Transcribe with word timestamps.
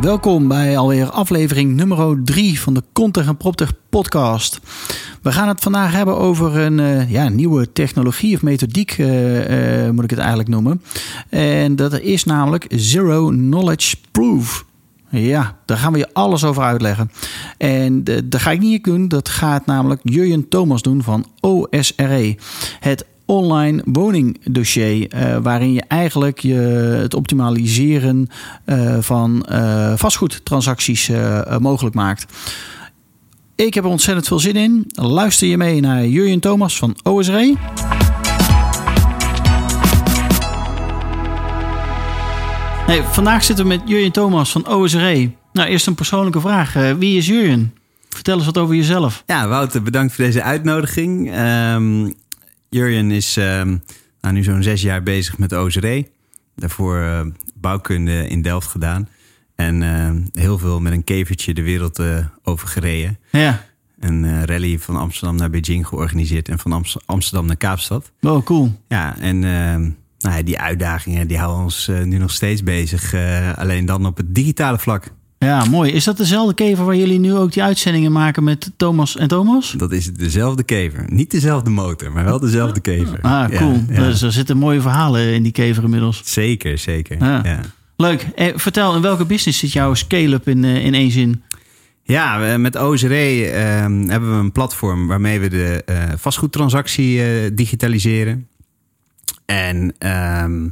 Welkom 0.00 0.48
bij 0.48 0.78
alweer 0.78 1.10
aflevering 1.10 1.74
nummer 1.74 2.24
3 2.24 2.60
van 2.60 2.74
de 2.74 2.82
Contech 2.92 3.26
en 3.26 3.36
PropTech 3.36 3.72
podcast. 3.88 4.60
We 5.22 5.32
gaan 5.32 5.48
het 5.48 5.60
vandaag 5.60 5.92
hebben 5.92 6.16
over 6.16 6.56
een 6.56 6.78
uh, 6.78 7.10
ja, 7.10 7.28
nieuwe 7.28 7.72
technologie 7.72 8.34
of 8.34 8.42
methodiek, 8.42 8.98
uh, 8.98 9.84
uh, 9.84 9.90
moet 9.90 10.04
ik 10.04 10.10
het 10.10 10.18
eigenlijk 10.18 10.48
noemen. 10.48 10.82
En 11.28 11.76
dat 11.76 12.00
is 12.00 12.24
namelijk 12.24 12.66
Zero 12.68 13.26
Knowledge 13.28 13.96
Proof. 14.10 14.64
Ja, 15.08 15.56
daar 15.64 15.78
gaan 15.78 15.92
we 15.92 15.98
je 15.98 16.12
alles 16.12 16.44
over 16.44 16.62
uitleggen. 16.62 17.10
En 17.58 18.04
dat 18.04 18.40
ga 18.40 18.50
ik 18.50 18.60
niet 18.60 18.84
doen. 18.84 19.08
Dat 19.08 19.28
gaat 19.28 19.66
namelijk 19.66 20.00
Jurjen 20.04 20.48
Thomas 20.48 20.82
doen 20.82 21.02
van 21.02 21.26
OSRE. 21.40 22.36
Het 22.80 23.06
online 23.32 23.82
woningdossier. 23.84 25.14
Uh, 25.14 25.36
waarin 25.36 25.72
je 25.72 25.82
eigenlijk 25.88 26.38
je, 26.38 26.54
het 27.02 27.14
optimaliseren 27.14 28.28
uh, 28.66 28.96
van 29.00 29.46
uh, 29.50 29.92
vastgoedtransacties 29.96 31.10
mogelijk 31.58 31.94
maakt. 31.94 32.26
Ik 33.54 33.74
heb 33.74 33.84
er 33.84 33.90
ontzettend 33.90 34.26
veel 34.26 34.38
zin 34.38 34.56
in. 34.56 34.84
Luister 34.94 35.48
je 35.48 35.56
mee 35.56 35.80
naar 35.80 36.06
Jurjen 36.06 36.40
Thomas 36.40 36.78
van 36.78 36.96
OSRE. 37.02 37.54
Hey, 42.86 43.02
vandaag 43.02 43.44
zitten 43.44 43.64
we 43.64 43.70
met 43.70 43.80
Jurjen 43.84 44.12
Thomas 44.12 44.52
van 44.52 44.68
OSRE. 44.68 45.30
Nou, 45.52 45.68
eerst 45.68 45.86
een 45.86 45.94
persoonlijke 45.94 46.40
vraag. 46.40 46.72
wie 46.98 47.16
is 47.16 47.26
Jurjen? 47.26 47.74
Vertel 48.08 48.36
eens 48.36 48.44
wat 48.44 48.58
over 48.58 48.74
jezelf. 48.74 49.22
Ja, 49.26 49.48
Wouter, 49.48 49.82
bedankt 49.82 50.14
voor 50.14 50.24
deze 50.24 50.42
uitnodiging. 50.42 51.38
Um, 51.74 52.14
Jurjen 52.72 53.10
is 53.10 53.36
uh, 53.36 53.44
nou, 54.20 54.34
nu 54.34 54.42
zo'n 54.42 54.62
zes 54.62 54.82
jaar 54.82 55.02
bezig 55.02 55.38
met 55.38 55.52
OSRE. 55.52 56.08
Daarvoor 56.54 56.98
uh, 56.98 57.20
bouwkunde 57.54 58.28
in 58.28 58.42
Delft 58.42 58.68
gedaan. 58.68 59.08
En 59.54 59.82
uh, 59.82 60.10
heel 60.32 60.58
veel 60.58 60.80
met 60.80 60.92
een 60.92 61.04
kevertje 61.04 61.54
de 61.54 61.62
wereld 61.62 61.98
uh, 61.98 62.26
over 62.42 62.68
gereden. 62.68 63.18
Ja. 63.30 63.64
Een 63.98 64.46
rally 64.46 64.78
van 64.78 64.96
Amsterdam 64.96 65.36
naar 65.36 65.50
Beijing 65.50 65.86
georganiseerd. 65.86 66.48
En 66.48 66.58
van 66.58 66.84
Amsterdam 67.06 67.46
naar 67.46 67.56
Kaapstad. 67.56 68.12
Oh, 68.20 68.44
cool. 68.44 68.72
Ja, 68.88 69.18
en 69.18 69.38
nou, 70.18 70.42
die 70.44 70.58
uitdagingen 70.58 71.28
die 71.28 71.38
houden 71.38 71.62
ons 71.62 71.90
nu 72.04 72.18
nog 72.18 72.30
steeds 72.30 72.62
bezig. 72.62 73.14
alleen 73.56 73.86
dan 73.86 74.06
op 74.06 74.16
het 74.16 74.34
digitale 74.34 74.78
vlak. 74.78 75.12
Ja, 75.42 75.64
mooi. 75.64 75.92
Is 75.92 76.04
dat 76.04 76.16
dezelfde 76.16 76.54
kever 76.54 76.84
waar 76.84 76.96
jullie 76.96 77.18
nu 77.18 77.34
ook 77.34 77.52
die 77.52 77.62
uitzendingen 77.62 78.12
maken 78.12 78.44
met 78.44 78.70
Thomas 78.76 79.16
en 79.16 79.28
Thomas? 79.28 79.74
Dat 79.76 79.92
is 79.92 80.12
dezelfde 80.12 80.62
kever. 80.62 81.04
Niet 81.08 81.30
dezelfde 81.30 81.70
motor, 81.70 82.12
maar 82.12 82.24
wel 82.24 82.40
dezelfde 82.40 82.80
kever. 82.80 83.18
Ah, 83.20 83.50
cool. 83.56 83.72
Ja, 83.88 83.94
ja. 83.94 84.04
Dus 84.04 84.22
er 84.22 84.32
zitten 84.32 84.56
mooie 84.56 84.80
verhalen 84.80 85.34
in 85.34 85.42
die 85.42 85.52
kever 85.52 85.84
inmiddels. 85.84 86.20
Zeker, 86.24 86.78
zeker. 86.78 87.16
Ja. 87.18 87.60
Leuk. 87.96 88.26
Eh, 88.34 88.52
vertel, 88.54 88.94
in 88.96 89.02
welke 89.02 89.24
business 89.24 89.58
zit 89.58 89.72
jouw 89.72 89.94
scale-up 89.94 90.48
in, 90.48 90.62
uh, 90.62 90.84
in 90.84 90.94
één 90.94 91.10
zin? 91.10 91.42
Ja, 92.02 92.56
met 92.58 92.76
OSRE 92.76 93.36
uh, 93.36 93.50
hebben 94.10 94.36
we 94.36 94.36
een 94.36 94.52
platform 94.52 95.06
waarmee 95.06 95.40
we 95.40 95.48
de 95.48 95.82
uh, 95.86 96.02
vastgoedtransactie 96.16 97.16
uh, 97.16 97.50
digitaliseren. 97.52 98.48
En 99.46 99.94
ehm, 99.98 100.68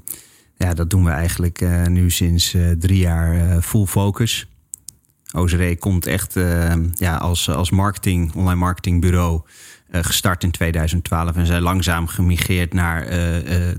ja, 0.57 0.75
dat 0.75 0.91
doen 0.91 1.05
we 1.05 1.11
eigenlijk 1.11 1.65
nu 1.89 2.11
sinds 2.11 2.57
drie 2.79 2.99
jaar 2.99 3.63
full 3.63 3.87
focus. 3.87 4.50
OZRE 5.33 5.77
komt 5.79 6.07
echt 6.07 6.37
uh, 6.37 6.73
ja, 6.95 7.17
als, 7.17 7.51
als 7.51 7.71
marketing, 7.71 8.35
online 8.35 8.55
marketingbureau 8.55 9.41
uh, 9.91 10.01
gestart 10.03 10.43
in 10.43 10.51
2012 10.51 11.37
en 11.37 11.47
zijn 11.47 11.63
langzaam 11.63 12.07
gemigreerd 12.07 12.73
naar 12.73 13.03
uh, 13.03 13.11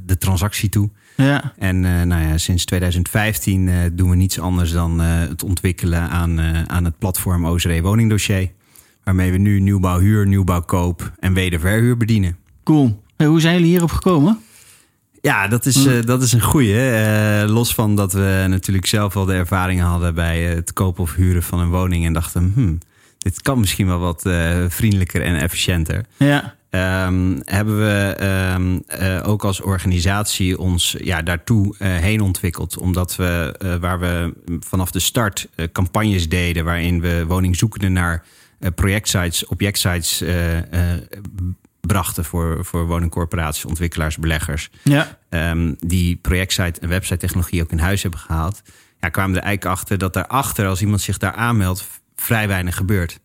de 0.06 0.18
transactie 0.18 0.70
toe. 0.70 0.90
Ja. 1.18 1.54
En 1.58 1.80
nou 2.08 2.22
ja, 2.22 2.38
sinds 2.38 2.66
2015 2.66 3.92
doen 3.94 4.10
we 4.10 4.16
niets 4.16 4.40
anders 4.40 4.72
dan 4.72 5.00
het 5.00 5.44
ontwikkelen 5.44 6.10
aan, 6.10 6.40
aan 6.70 6.86
het 6.86 6.98
platform 6.98 7.48
OZRE 7.48 7.82
Woningdossier. 7.82 8.52
Waarmee 9.04 9.32
we 9.32 9.38
nu 9.38 9.60
nieuwbouwhuur, 9.60 10.28
nieuwbouwkoop 10.28 11.12
en 11.20 11.34
wederverhuur 11.34 11.98
bedienen. 11.98 12.38
Cool. 12.64 13.04
Hey, 13.18 13.28
hoe 13.28 13.42
zijn 13.42 13.54
jullie 13.54 13.70
hierop 13.70 13.92
gekomen? 13.92 14.40
Ja, 15.22 15.48
dat 15.48 15.66
is, 15.66 15.86
uh, 15.86 16.04
dat 16.04 16.22
is 16.22 16.32
een 16.32 16.42
goeie. 16.42 16.74
Uh, 16.74 17.44
los 17.48 17.74
van 17.74 17.96
dat 17.96 18.14
we 18.14 18.46
natuurlijk 18.48 18.86
zelf 18.86 19.16
al 19.16 19.26
de 19.26 19.34
ervaring 19.34 19.82
hadden 19.82 20.16
bij 20.16 20.42
het 20.42 20.74
kopen 20.74 21.04
of 21.04 21.16
huren 21.16 21.44
van 21.44 21.60
een 21.60 21.70
woning. 21.70 22.06
En 22.06 22.14
dachten, 22.14 22.52
hmm, 22.56 22.78
dit 23.18 23.42
kan 23.42 23.60
misschien 23.60 23.88
wel 23.88 24.00
wat 24.00 24.30
vriendelijker 24.68 25.22
en 25.22 25.36
efficiënter. 25.36 26.06
Ja. 26.18 26.56
Um, 27.06 27.42
hebben 27.46 27.78
we 27.78 28.18
um, 28.56 28.84
ook 29.24 29.44
als 29.44 29.62
organisatie 29.62 30.60
ons 30.60 30.96
ja, 31.00 31.22
daartoe 31.22 31.76
heen 31.78 32.22
ontwikkeld. 32.22 32.78
Omdat 32.78 33.16
we, 33.16 33.56
waar 33.82 34.00
we 34.00 34.34
vanaf 34.60 34.92
de 34.92 35.00
start 35.00 35.48
campagnes 35.72 36.30
deden 36.30 36.66
waarin 36.66 37.02
we 37.02 37.24
woningzoekenden 37.28 37.94
naar 37.94 38.24
projectsites, 38.76 39.46
objectsites 39.46 40.24
brachten 41.82 42.26
voor, 42.26 42.66
voor 42.66 42.86
woningcorporaties, 42.86 43.66
ontwikkelaars, 43.66 44.18
beleggers. 44.18 44.70
Ja. 44.84 45.20
Um, 45.30 45.76
die 45.80 46.16
projectsite 46.16 46.80
en 46.80 46.90
website 46.90 47.18
technologie 47.18 47.62
ook 47.62 47.72
in 47.72 47.80
huis 47.80 48.02
hebben 48.02 48.20
gehaald. 48.20 48.62
Ja, 49.00 49.10
kwamen 49.10 49.38
er 49.38 49.44
eigenlijk 49.44 49.78
achter 49.78 49.98
dat 49.98 50.14
daarachter, 50.14 50.68
als 50.68 50.82
iemand 50.82 51.02
zich 51.02 51.18
daar 51.18 51.34
aanmeldt, 51.34 51.88
vrij 52.16 52.48
weinig 52.48 52.76
gebeurt. 52.76 53.20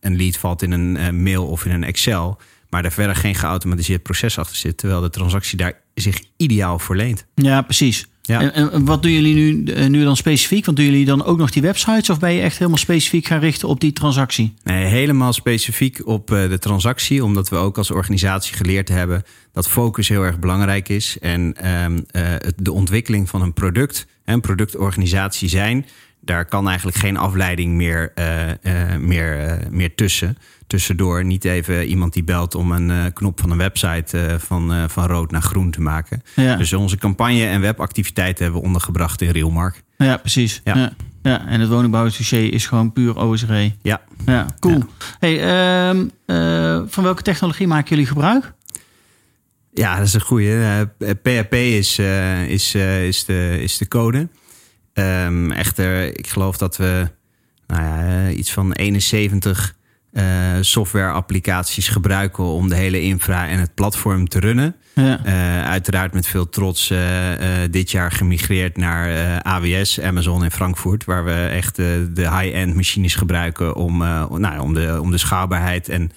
Een 0.00 0.16
lead 0.16 0.36
valt 0.36 0.62
in 0.62 0.72
een 0.72 0.96
uh, 0.96 1.22
mail 1.22 1.46
of 1.46 1.64
in 1.64 1.72
een 1.72 1.84
Excel, 1.84 2.40
maar 2.68 2.84
er 2.84 2.92
verder 2.92 3.16
geen 3.16 3.34
geautomatiseerd 3.34 4.02
proces 4.02 4.38
achter 4.38 4.56
zit, 4.56 4.78
terwijl 4.78 5.00
de 5.00 5.10
transactie 5.10 5.56
daar 5.56 5.80
zich 5.94 6.22
ideaal 6.36 6.78
voor 6.78 6.96
leent. 6.96 7.26
Ja, 7.34 7.62
precies. 7.62 8.06
Ja. 8.30 8.40
En, 8.40 8.72
en, 8.72 8.84
wat 8.84 9.02
doen 9.02 9.12
jullie 9.12 9.34
nu, 9.34 9.88
nu 9.88 10.04
dan 10.04 10.16
specifiek? 10.16 10.64
Want 10.64 10.76
doen 10.76 10.86
jullie 10.86 11.04
dan 11.04 11.24
ook 11.24 11.38
nog 11.38 11.50
die 11.50 11.62
websites 11.62 12.10
of 12.10 12.18
ben 12.18 12.32
je 12.32 12.40
echt 12.40 12.58
helemaal 12.58 12.78
specifiek 12.78 13.26
gaan 13.26 13.40
richten 13.40 13.68
op 13.68 13.80
die 13.80 13.92
transactie? 13.92 14.54
Nee, 14.62 14.84
helemaal 14.84 15.32
specifiek 15.32 16.06
op 16.06 16.30
uh, 16.30 16.48
de 16.48 16.58
transactie, 16.58 17.24
omdat 17.24 17.48
we 17.48 17.56
ook 17.56 17.78
als 17.78 17.90
organisatie 17.90 18.54
geleerd 18.54 18.88
hebben 18.88 19.22
dat 19.52 19.68
focus 19.68 20.08
heel 20.08 20.22
erg 20.22 20.38
belangrijk 20.38 20.88
is. 20.88 21.16
En 21.20 21.70
um, 21.84 22.04
uh, 22.12 22.34
de 22.56 22.72
ontwikkeling 22.72 23.28
van 23.28 23.42
een 23.42 23.52
product, 23.52 24.06
een 24.24 24.40
productorganisatie 24.40 25.48
zijn, 25.48 25.86
daar 26.20 26.44
kan 26.44 26.68
eigenlijk 26.68 26.96
geen 26.96 27.16
afleiding 27.16 27.74
meer, 27.74 28.12
uh, 28.14 28.96
meer, 28.96 29.58
meer 29.70 29.94
tussen 29.94 30.36
tussendoor 30.70 31.24
niet 31.24 31.44
even 31.44 31.86
iemand 31.86 32.12
die 32.12 32.24
belt 32.24 32.54
om 32.54 32.72
een 32.72 33.12
knop 33.12 33.40
van 33.40 33.50
een 33.50 33.58
website 33.58 34.36
van, 34.38 34.90
van 34.90 35.06
rood 35.06 35.30
naar 35.30 35.42
groen 35.42 35.70
te 35.70 35.80
maken. 35.80 36.22
Ja. 36.36 36.56
Dus 36.56 36.72
onze 36.72 36.96
campagne 36.96 37.46
en 37.46 37.60
webactiviteiten 37.60 38.42
hebben 38.42 38.60
we 38.60 38.66
ondergebracht 38.66 39.20
in 39.20 39.30
Realmark. 39.30 39.82
Ja, 39.96 40.16
precies. 40.16 40.60
Ja. 40.64 40.76
ja. 40.76 40.92
ja. 41.22 41.46
en 41.46 41.60
het 41.60 41.68
woningbouwdossier 41.68 42.52
is 42.52 42.66
gewoon 42.66 42.92
puur 42.92 43.16
OSRE. 43.16 43.72
Ja. 43.82 44.00
Ja, 44.26 44.46
cool. 44.60 44.82
Hey, 45.18 45.88
um, 45.88 46.10
van 46.88 47.02
welke 47.04 47.22
technologie 47.22 47.66
maken 47.66 47.88
jullie 47.88 48.06
gebruik? 48.06 48.52
Ja, 49.72 49.96
dat 49.96 50.06
is 50.06 50.14
een 50.14 50.20
goede. 50.20 50.88
PHP 50.98 51.54
is, 51.54 51.98
is, 52.46 52.74
is, 52.74 53.24
de, 53.24 53.58
is 53.60 53.78
de 53.78 53.88
code. 53.88 54.28
Um, 54.94 55.50
echter, 55.50 56.18
ik 56.18 56.26
geloof 56.26 56.56
dat 56.56 56.76
we 56.76 57.08
nou 57.66 57.82
ja, 57.82 58.28
iets 58.28 58.52
van 58.52 58.72
71 58.72 59.74
uh, 60.12 60.22
software-applicaties 60.60 61.88
gebruiken 61.88 62.44
om 62.44 62.68
de 62.68 62.74
hele 62.74 63.00
infra 63.00 63.48
en 63.48 63.58
het 63.58 63.74
platform 63.74 64.28
te 64.28 64.40
runnen. 64.40 64.76
Ja. 64.94 65.20
Uh, 65.26 65.64
uiteraard 65.64 66.12
met 66.12 66.26
veel 66.26 66.48
trots 66.48 66.90
uh, 66.90 66.98
dit 67.70 67.90
jaar 67.90 68.12
gemigreerd 68.12 68.76
naar 68.76 69.42
AWS, 69.42 70.00
Amazon 70.00 70.44
in 70.44 70.50
Frankfurt, 70.50 71.04
waar 71.04 71.24
we 71.24 71.32
echt 71.32 71.76
de 71.76 72.10
high-end 72.14 72.74
machines 72.74 73.14
gebruiken 73.14 73.76
om, 73.76 73.98
nou, 73.98 74.58
om, 74.58 74.74
de, 74.74 74.98
om 75.00 75.10
de 75.10 75.18
schaalbaarheid 75.18 75.88
en 75.88 76.10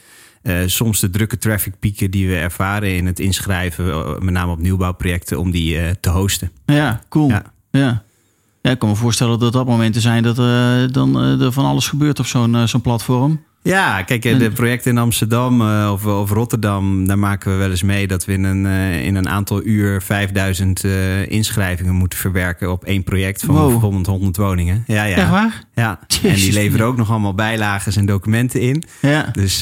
soms 0.65 0.99
de 0.99 1.09
drukke 1.09 1.37
traffic 1.37 1.79
pieken 1.79 2.11
die 2.11 2.27
we 2.27 2.35
ervaren 2.35 2.95
in 2.95 3.05
het 3.05 3.19
inschrijven, 3.19 4.15
met 4.25 4.33
name 4.33 4.51
op 4.51 4.59
nieuwbouwprojecten, 4.59 5.39
om 5.39 5.51
die 5.51 5.99
te 5.99 6.09
hosten. 6.09 6.51
Ja, 6.65 7.01
cool. 7.09 7.29
Ja. 7.29 7.43
ja. 7.71 8.03
Ja, 8.63 8.71
ik 8.71 8.79
kan 8.79 8.89
me 8.89 8.95
voorstellen 8.95 9.39
dat 9.39 9.53
dat 9.53 9.65
momenten 9.65 10.01
zijn 10.01 10.23
dat 10.23 10.39
uh, 10.39 10.45
dan 10.91 11.23
uh, 11.23 11.41
er 11.41 11.51
van 11.51 11.65
alles 11.65 11.87
gebeurt 11.87 12.19
op 12.19 12.25
zo'n 12.25 12.53
uh, 12.53 12.63
zo'n 12.63 12.81
platform. 12.81 13.43
Ja, 13.61 14.01
kijk, 14.01 14.25
eh, 14.25 14.39
de 14.39 14.51
projecten 14.51 14.91
in 14.91 14.97
Amsterdam 14.97 15.61
of, 15.89 16.05
of, 16.05 16.29
Rotterdam, 16.29 17.07
daar 17.07 17.19
maken 17.19 17.51
we 17.51 17.57
wel 17.57 17.69
eens 17.69 17.83
mee 17.83 18.07
dat 18.07 18.25
we 18.25 18.33
in 18.33 18.43
een, 18.43 18.65
in 19.01 19.15
een 19.15 19.29
aantal 19.29 19.63
uur 19.63 20.01
5000 20.01 20.83
uh, 20.83 21.31
inschrijvingen 21.31 21.93
moeten 21.93 22.19
verwerken 22.19 22.71
op 22.71 22.83
één 22.83 23.03
project 23.03 23.43
van 23.43 23.55
wow. 23.55 23.69
bijvoorbeeld 23.69 24.05
100 24.05 24.37
woningen. 24.37 24.83
Ja, 24.87 25.03
ja. 25.03 25.15
Echt 25.15 25.29
waar? 25.29 25.63
Ja, 25.73 25.99
en 26.23 26.35
die 26.35 26.53
leveren 26.53 26.85
ook 26.85 26.97
nog 26.97 27.09
allemaal 27.09 27.35
bijlagen 27.35 27.93
en 27.95 28.05
documenten 28.05 28.61
in. 28.61 28.83
Ja. 29.01 29.29
Dus 29.31 29.59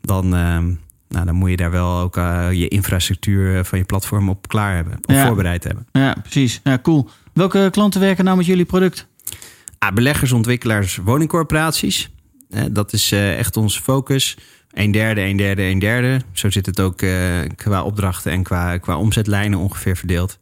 dan, 0.00 0.28
nou, 0.28 0.76
dan 1.08 1.34
moet 1.34 1.50
je 1.50 1.56
daar 1.56 1.70
wel 1.70 1.98
ook 1.98 2.14
je 2.52 2.68
infrastructuur 2.68 3.64
van 3.64 3.78
je 3.78 3.84
platform 3.84 4.28
op 4.28 4.48
klaar 4.48 4.74
hebben, 4.74 4.94
op 4.96 5.10
ja. 5.10 5.26
voorbereid 5.26 5.64
hebben. 5.64 5.86
Ja, 5.92 6.16
precies. 6.22 6.60
Ja, 6.64 6.78
cool. 6.82 7.08
Welke 7.38 7.68
klanten 7.70 8.00
werken 8.00 8.24
nou 8.24 8.36
met 8.36 8.46
jullie 8.46 8.64
product? 8.64 9.06
Ah, 9.78 9.94
beleggers, 9.94 10.32
ontwikkelaars, 10.32 10.96
woningcorporaties. 10.96 12.10
dat 12.70 12.92
is 12.92 13.12
echt 13.12 13.56
onze 13.56 13.82
focus. 13.82 14.36
Een 14.70 14.90
derde, 14.90 15.20
een 15.20 15.36
derde, 15.36 15.62
een 15.62 15.78
derde. 15.78 16.20
Zo 16.32 16.50
zit 16.50 16.66
het 16.66 16.80
ook 16.80 17.02
uh, 17.02 17.38
qua 17.56 17.82
opdrachten 17.82 18.32
en 18.32 18.42
qua, 18.42 18.78
qua 18.78 18.98
omzetlijnen 18.98 19.58
ongeveer 19.58 19.96
verdeeld. 19.96 20.38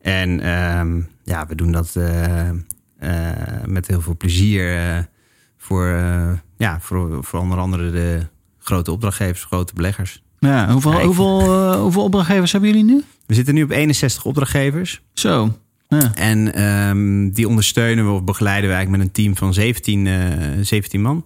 En 0.00 0.30
uh, 0.30 1.04
ja, 1.24 1.46
we 1.46 1.54
doen 1.54 1.72
dat 1.72 1.94
uh, 1.96 2.50
met 3.66 3.86
heel 3.86 4.00
veel 4.00 4.16
plezier 4.16 5.08
voor, 5.58 5.86
ja, 6.56 6.80
voor, 6.80 7.24
voor 7.24 7.40
onder 7.40 7.58
andere 7.58 7.90
de 7.90 8.26
grote 8.58 8.92
opdrachtgevers, 8.92 9.44
grote 9.44 9.74
beleggers. 9.74 10.22
Ja, 10.38 10.72
hoeveel, 10.72 10.92
ja, 10.92 11.04
hoeveel, 11.04 11.74
hoeveel 11.76 12.02
opdrachtgevers 12.02 12.52
hebben 12.52 12.70
jullie 12.70 12.84
nu? 12.84 13.02
We 13.26 13.34
zitten 13.34 13.54
nu 13.54 13.62
op 13.62 13.70
61 13.70 14.24
opdrachtgevers. 14.24 15.02
Zo. 15.12 15.52
Ja. 15.90 16.14
En 16.14 16.62
um, 16.62 17.30
die 17.30 17.48
ondersteunen 17.48 18.06
we 18.06 18.10
of 18.10 18.24
begeleiden 18.24 18.68
we 18.68 18.74
eigenlijk 18.74 19.04
met 19.04 19.06
een 19.06 19.22
team 19.22 19.36
van 19.36 19.54
17, 19.54 20.06
uh, 20.06 20.14
17 20.60 21.02
man. 21.02 21.24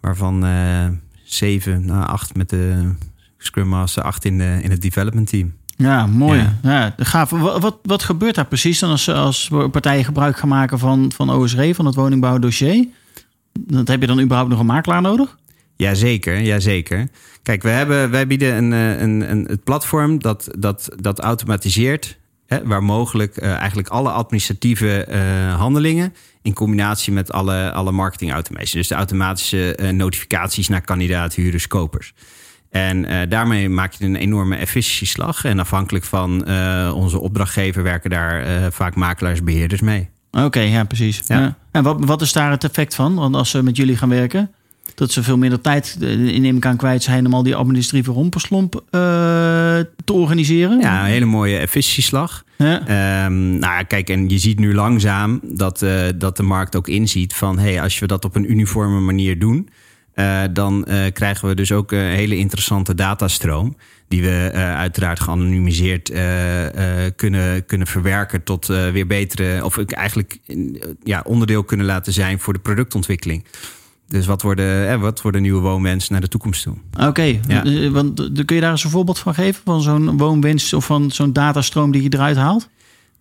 Waarvan 0.00 0.46
uh, 0.46 0.86
7, 1.24 1.86
nou 1.86 2.06
8 2.06 2.36
met 2.36 2.50
de 2.50 2.92
Scrum 3.38 3.68
Master, 3.68 4.02
8 4.02 4.24
in, 4.24 4.38
de, 4.38 4.58
in 4.62 4.70
het 4.70 4.82
development 4.82 5.28
team. 5.28 5.54
Ja, 5.76 6.06
mooi. 6.06 6.38
Ja. 6.38 6.58
Ja, 6.62 6.94
gaaf. 6.96 7.30
Wat, 7.30 7.62
wat, 7.62 7.78
wat 7.82 8.02
gebeurt 8.02 8.34
daar 8.34 8.46
precies 8.46 8.78
dan 8.78 8.90
als, 8.90 9.08
als 9.08 9.50
partijen 9.70 10.04
gebruik 10.04 10.36
gaan 10.36 10.48
maken 10.48 10.78
van, 10.78 11.12
van 11.14 11.30
OSRE, 11.30 11.74
van 11.74 11.86
het 11.86 11.94
woningbouwdossier? 11.94 12.86
Dat 13.52 13.88
heb 13.88 14.00
je 14.00 14.06
dan 14.06 14.20
überhaupt 14.20 14.50
nog 14.50 14.60
een 14.60 14.66
makelaar 14.66 15.02
nodig? 15.02 15.38
Jazeker, 15.76 16.40
jazeker. 16.40 17.08
Kijk, 17.42 17.62
we 17.62 17.68
hebben, 17.68 18.10
wij 18.10 18.26
bieden 18.26 18.56
een, 18.56 18.72
een, 19.02 19.30
een, 19.30 19.44
het 19.44 19.64
platform 19.64 20.18
dat, 20.18 20.48
dat, 20.58 20.88
dat 21.00 21.20
automatiseert 21.20 22.18
Hè, 22.46 22.66
waar 22.66 22.82
mogelijk 22.82 23.42
uh, 23.42 23.54
eigenlijk 23.54 23.88
alle 23.88 24.10
administratieve 24.10 25.06
uh, 25.10 25.54
handelingen 25.54 26.14
in 26.42 26.52
combinatie 26.52 27.12
met 27.12 27.32
alle, 27.32 27.72
alle 27.72 27.92
marketing 27.92 28.32
automation. 28.32 28.80
Dus 28.80 28.88
de 28.88 28.94
automatische 28.94 29.78
uh, 29.80 29.88
notificaties 29.90 30.68
naar 30.68 30.80
kandidaat, 30.80 31.34
huurders, 31.34 31.66
kopers. 31.66 32.14
En 32.70 33.28
daarmee 33.28 33.68
maak 33.68 33.92
je 33.92 34.04
een 34.04 34.16
enorme 34.16 34.56
efficiëntieslag. 34.56 35.44
En 35.44 35.58
afhankelijk 35.58 36.04
van 36.04 36.48
onze 36.92 37.20
opdrachtgever 37.20 37.82
werken 37.82 38.10
daar 38.10 38.72
vaak 38.72 38.94
makelaars, 38.94 39.42
beheerders 39.42 39.80
mee. 39.80 40.08
Oké, 40.30 40.60
ja, 40.60 40.84
precies. 40.84 41.22
Ja. 41.26 41.40
Ja. 41.40 41.56
En 41.70 41.82
wat, 41.82 42.04
wat 42.04 42.22
is 42.22 42.32
daar 42.32 42.50
het 42.50 42.64
effect 42.64 42.94
van? 42.94 43.14
Want 43.14 43.34
als 43.34 43.50
ze 43.50 43.62
met 43.62 43.76
jullie 43.76 43.96
gaan 43.96 44.08
werken, 44.08 44.50
dat 44.94 45.10
ze 45.10 45.22
veel 45.22 45.38
minder 45.38 45.60
tijd 45.60 45.96
in 46.00 46.44
ik 46.44 46.66
aan 46.66 46.76
kwijt 46.76 47.02
zijn 47.02 47.26
om 47.26 47.34
al 47.34 47.42
die 47.42 47.56
administratieve 47.56 48.10
romperslomp 48.12 48.74
uh, 48.74 48.80
te 50.04 50.12
organiseren. 50.12 50.80
Ja, 50.80 51.00
een 51.00 51.10
hele 51.10 51.24
mooie 51.24 51.58
efficiëntieslag. 51.58 52.44
Ja. 52.58 52.80
Um, 53.26 53.58
nou 53.58 53.72
ja, 53.72 53.82
kijk, 53.82 54.08
en 54.08 54.28
je 54.28 54.38
ziet 54.38 54.58
nu 54.58 54.74
langzaam 54.74 55.40
dat, 55.42 55.82
uh, 55.82 56.02
dat 56.16 56.36
de 56.36 56.42
markt 56.42 56.76
ook 56.76 56.88
inziet 56.88 57.34
van... 57.34 57.58
hey, 57.58 57.80
als 57.82 57.98
we 57.98 58.06
dat 58.06 58.24
op 58.24 58.34
een 58.34 58.50
uniforme 58.50 59.00
manier 59.00 59.38
doen... 59.38 59.68
Uh, 60.14 60.42
dan 60.52 60.86
krijgen 61.12 61.48
we 61.48 61.54
dus 61.54 61.72
ook 61.72 61.92
een 61.92 61.98
hele 61.98 62.36
interessante 62.36 62.94
datastroom... 62.94 63.76
die 64.08 64.22
we 64.22 64.50
uiteraard 64.54 65.20
geanonimiseerd 65.20 66.12
kunnen, 67.16 67.66
kunnen 67.66 67.86
verwerken... 67.86 68.42
tot 68.42 68.66
weer 68.66 69.06
betere, 69.06 69.64
of 69.64 69.78
eigenlijk 69.78 70.38
ja, 71.02 71.22
onderdeel 71.24 71.64
kunnen 71.64 71.86
laten 71.86 72.12
zijn 72.12 72.40
voor 72.40 72.52
de 72.52 72.58
productontwikkeling. 72.58 73.44
Dus 74.14 74.26
wat 74.26 74.42
worden, 74.42 74.88
eh, 74.88 75.00
wat 75.00 75.22
worden 75.22 75.42
nieuwe 75.42 75.60
woonwensen 75.60 76.12
naar 76.12 76.20
de 76.20 76.28
toekomst 76.28 76.62
toe? 76.62 76.74
Oké, 77.00 77.38
ja. 77.46 77.64
Eh, 77.64 77.88
want 77.88 78.30
kun 78.44 78.54
je 78.54 78.60
daar 78.62 78.70
eens 78.70 78.84
een 78.84 78.90
voorbeeld 78.90 79.18
van 79.18 79.34
geven? 79.34 79.62
Van 79.64 79.82
zo'n 79.82 80.16
woonwens 80.16 80.72
of 80.72 80.84
van 80.84 81.10
zo'n 81.10 81.32
datastroom 81.32 81.90
die 81.90 82.02
je 82.02 82.12
eruit 82.12 82.36
haalt? 82.36 82.68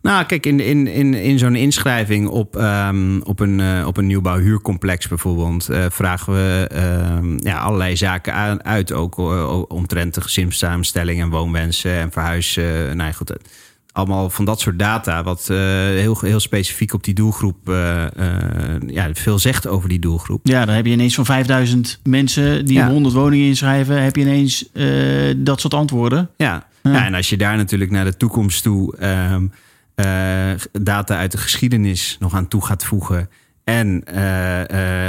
Nou, 0.01 0.25
kijk, 0.25 0.45
in, 0.45 0.59
in, 0.59 0.87
in, 0.87 1.13
in 1.13 1.39
zo'n 1.39 1.55
inschrijving 1.55 2.27
op, 2.27 2.55
um, 2.55 3.21
op, 3.21 3.39
een, 3.39 3.59
uh, 3.59 3.87
op 3.87 3.97
een 3.97 4.07
nieuwbouwhuurcomplex 4.07 5.07
bijvoorbeeld, 5.07 5.69
uh, 5.69 5.85
vragen 5.89 6.33
we 6.33 6.69
uh, 6.73 7.37
ja, 7.37 7.59
allerlei 7.59 7.97
zaken 7.97 8.63
uit. 8.63 8.91
Ook 8.91 9.17
omtrent 9.71 10.13
de 10.13 10.21
gezinssamenstelling 10.21 11.21
en 11.21 11.29
woonwensen 11.29 11.91
en 11.91 12.11
verhuis. 12.11 12.55
nou 12.55 12.97
ja, 12.97 13.11
goed, 13.11 13.37
allemaal 13.93 14.29
van 14.29 14.45
dat 14.45 14.59
soort 14.59 14.79
data, 14.79 15.23
wat 15.23 15.47
uh, 15.51 15.57
heel, 15.57 16.17
heel 16.19 16.39
specifiek 16.39 16.93
op 16.93 17.03
die 17.03 17.13
doelgroep, 17.13 17.69
uh, 17.69 18.05
uh, 18.17 18.29
ja, 18.87 19.09
veel 19.13 19.39
zegt 19.39 19.67
over 19.67 19.89
die 19.89 19.99
doelgroep. 19.99 20.47
Ja, 20.47 20.65
dan 20.65 20.75
heb 20.75 20.85
je 20.85 20.91
ineens 20.91 21.15
van 21.15 21.25
5000 21.25 21.99
mensen 22.03 22.65
die 22.65 22.77
ja. 22.77 22.89
100 22.89 23.15
woningen 23.15 23.47
inschrijven, 23.47 24.03
heb 24.03 24.15
je 24.15 24.21
ineens 24.21 24.69
dat 25.37 25.61
soort 25.61 25.73
antwoorden. 25.73 26.29
Ja. 26.37 26.67
ja. 26.83 26.91
Ja. 26.91 27.05
en 27.05 27.13
als 27.13 27.29
je 27.29 27.37
daar 27.37 27.57
natuurlijk 27.57 27.91
naar 27.91 28.05
de 28.05 28.17
toekomst 28.17 28.63
toe 28.63 28.95
ehm, 28.97 29.47
data 30.71 31.17
uit 31.17 31.31
de 31.31 31.37
geschiedenis 31.37 32.17
nog 32.19 32.33
aan 32.33 32.47
toe 32.47 32.65
gaat 32.65 32.85
voegen. 32.85 33.29
En 33.63 34.03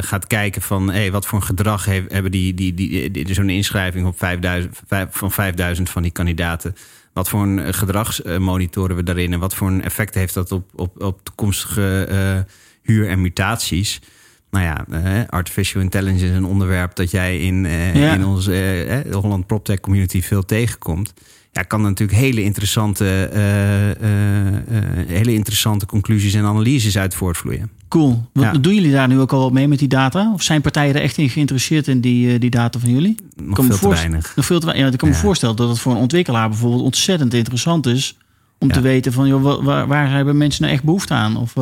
gaat 0.01 0.27
kijken 0.27 0.63
van 0.63 0.91
hey, 0.91 1.11
wat 1.11 1.27
voor 1.27 1.39
een 1.39 1.45
gedrag 1.45 1.85
heeft, 1.85 2.13
hebben 2.13 2.31
die, 2.31 2.55
die, 2.55 2.75
die, 2.75 3.11
die 3.11 3.35
zo'n 3.35 3.51
inschrijving 3.51 4.07
op 4.07 4.19
5000, 4.19 4.81
van 5.11 5.33
5000 5.33 5.91
van 5.91 6.03
die 6.03 6.11
kandidaten 6.11 6.75
wat 7.13 7.29
voor 7.29 7.43
een 7.43 7.75
gedrag 7.75 8.25
monitoren 8.39 8.97
we 8.97 9.03
daarin 9.03 9.33
en 9.33 9.39
wat 9.39 9.55
voor 9.55 9.69
een 9.69 9.83
effect 9.83 10.15
heeft 10.15 10.35
dat 10.35 10.53
op, 10.53 10.71
op, 10.75 11.03
op 11.03 11.21
toekomstige 11.23 12.09
uh, 12.11 12.53
huur- 12.83 13.09
en 13.09 13.21
mutaties? 13.21 14.01
Nou 14.51 14.65
ja, 14.65 15.27
artificial 15.29 15.83
intelligence 15.83 16.27
is 16.27 16.37
een 16.37 16.45
onderwerp 16.45 16.95
dat 16.95 17.11
jij 17.11 17.39
in, 17.39 17.67
ja. 17.95 18.15
in 18.15 18.25
onze 18.25 19.05
Holland 19.11 19.47
PropTech 19.47 19.81
community 19.81 20.23
veel 20.23 20.45
tegenkomt. 20.45 21.15
Ja, 21.55 21.63
kan 21.63 21.83
natuurlijk 21.83 22.19
hele 22.19 22.43
interessante, 22.43 23.05
hele 25.07 25.33
interessante 25.33 25.87
conclusies 25.87 26.35
en 26.35 26.45
analyses 26.45 26.99
uit 26.99 27.15
voortvloeien. 27.15 27.71
Cool. 27.89 28.25
Wat, 28.33 28.45
ja. 28.45 28.53
Doen 28.53 28.75
jullie 28.75 28.93
daar 28.93 29.09
nu 29.09 29.21
ook 29.21 29.33
al 29.33 29.41
wat 29.41 29.53
mee 29.53 29.69
met 29.69 29.79
die 29.79 29.89
data? 29.89 30.33
Of 30.33 30.43
zijn 30.43 30.61
partijen 30.61 30.95
er 30.95 31.01
echt 31.01 31.17
in 31.17 31.31
geïnteresseerd 31.31 31.89
in 31.89 32.01
die, 32.01 32.39
die 32.39 32.51
data 32.51 32.79
van 32.79 32.91
jullie? 32.91 33.15
Nog 33.43 33.65
veel 33.65 33.79
te 33.79 33.89
weinig. 33.89 34.33
Nog 34.37 34.45
veel 34.45 34.61
te 34.61 34.67
weinig. 34.67 34.87
Ja, 34.87 34.93
ik 34.93 34.99
kan 34.99 35.09
me 35.09 35.15
voorstellen 35.15 35.57
dat 35.57 35.69
het 35.69 35.79
voor 35.79 35.93
een 35.93 35.99
ontwikkelaar 35.99 36.49
bijvoorbeeld 36.49 36.83
ontzettend 36.83 37.35
interessant 37.35 37.87
is... 37.87 38.17
om 38.59 38.73
te 38.73 38.81
weten 38.81 39.13
van, 39.13 39.27
joh, 39.27 39.65
waar, 39.65 39.87
waar 39.87 40.11
hebben 40.11 40.37
mensen 40.37 40.63
nou 40.63 40.75
echt 40.75 40.85
behoefte 40.85 41.15
aan? 41.15 41.37
Of, 41.37 41.53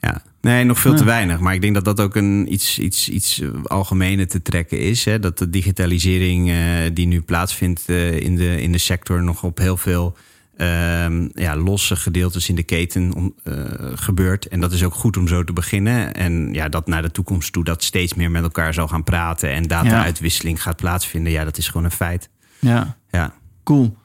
ja, 0.00 0.22
nee, 0.40 0.64
nog 0.64 0.78
veel 0.78 0.94
te 0.94 1.04
weinig. 1.04 1.40
Maar 1.40 1.54
ik 1.54 1.60
denk 1.60 1.74
dat 1.74 1.84
dat 1.84 2.00
ook 2.00 2.14
een 2.14 2.52
iets, 2.52 2.78
iets, 2.78 3.08
iets 3.08 3.42
algemener 3.64 4.28
te 4.28 4.42
trekken 4.42 4.80
is. 4.80 5.04
Hè? 5.04 5.18
Dat 5.18 5.38
de 5.38 5.50
digitalisering 5.50 6.48
uh, 6.48 6.56
die 6.92 7.06
nu 7.06 7.20
plaatsvindt 7.20 7.84
uh, 7.86 8.20
in, 8.20 8.36
de, 8.36 8.62
in 8.62 8.72
de 8.72 8.78
sector 8.78 9.22
nog 9.22 9.42
op 9.42 9.58
heel 9.58 9.76
veel 9.76 10.16
uh, 10.56 11.28
ja, 11.34 11.56
losse 11.56 11.96
gedeeltes 11.96 12.48
in 12.48 12.54
de 12.54 12.62
keten 12.62 13.14
om, 13.14 13.34
uh, 13.44 13.54
gebeurt. 13.94 14.48
En 14.48 14.60
dat 14.60 14.72
is 14.72 14.84
ook 14.84 14.94
goed 14.94 15.16
om 15.16 15.28
zo 15.28 15.44
te 15.44 15.52
beginnen. 15.52 16.14
En 16.14 16.52
ja, 16.52 16.68
dat 16.68 16.86
naar 16.86 17.02
de 17.02 17.10
toekomst 17.10 17.52
toe 17.52 17.64
dat 17.64 17.82
steeds 17.82 18.14
meer 18.14 18.30
met 18.30 18.42
elkaar 18.42 18.74
zal 18.74 18.88
gaan 18.88 19.04
praten 19.04 19.50
en 19.50 19.62
data-uitwisseling 19.62 20.62
gaat 20.62 20.76
plaatsvinden. 20.76 21.32
Ja, 21.32 21.44
dat 21.44 21.58
is 21.58 21.66
gewoon 21.66 21.84
een 21.84 21.90
feit. 21.90 22.28
Ja, 22.58 22.96
ja. 23.10 23.34
cool. 23.64 23.96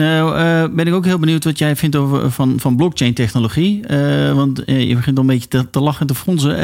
Nou, 0.00 0.38
uh, 0.38 0.74
ben 0.74 0.86
ik 0.86 0.94
ook 0.94 1.04
heel 1.04 1.18
benieuwd 1.18 1.44
wat 1.44 1.58
jij 1.58 1.76
vindt 1.76 1.96
over, 1.96 2.30
van, 2.30 2.60
van 2.60 2.76
blockchain-technologie. 2.76 3.82
Uh, 3.90 4.32
want 4.32 4.62
je 4.66 4.94
begint 4.94 5.16
al 5.16 5.22
een 5.22 5.28
beetje 5.28 5.48
te, 5.48 5.70
te 5.70 5.80
lachen 5.80 6.00
en 6.00 6.06
te 6.06 6.14
fronsen. 6.14 6.56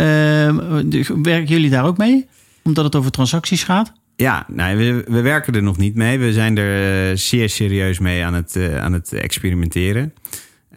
werken 1.23 1.47
jullie 1.47 1.71
daar 1.71 1.85
ook 1.85 1.99
mee? 1.99 2.27
Omdat 2.63 2.85
het 2.85 2.97
over 2.97 3.11
transacties 3.11 3.65
gaat? 3.65 3.93
Ja, 4.17 4.47
nou, 4.49 4.77
we, 4.77 5.05
we 5.09 5.21
werken 5.21 5.55
er 5.55 5.63
nog 5.63 5.77
niet 5.77 5.95
mee. 5.95 6.19
We 6.19 6.33
zijn 6.33 6.59
er 6.59 7.19
zeer 7.19 7.49
serieus 7.49 7.99
mee 7.99 8.25
aan 8.25 8.35
het, 8.35 8.59
aan 8.81 8.93
het 8.93 9.13
experimenteren. 9.13 10.13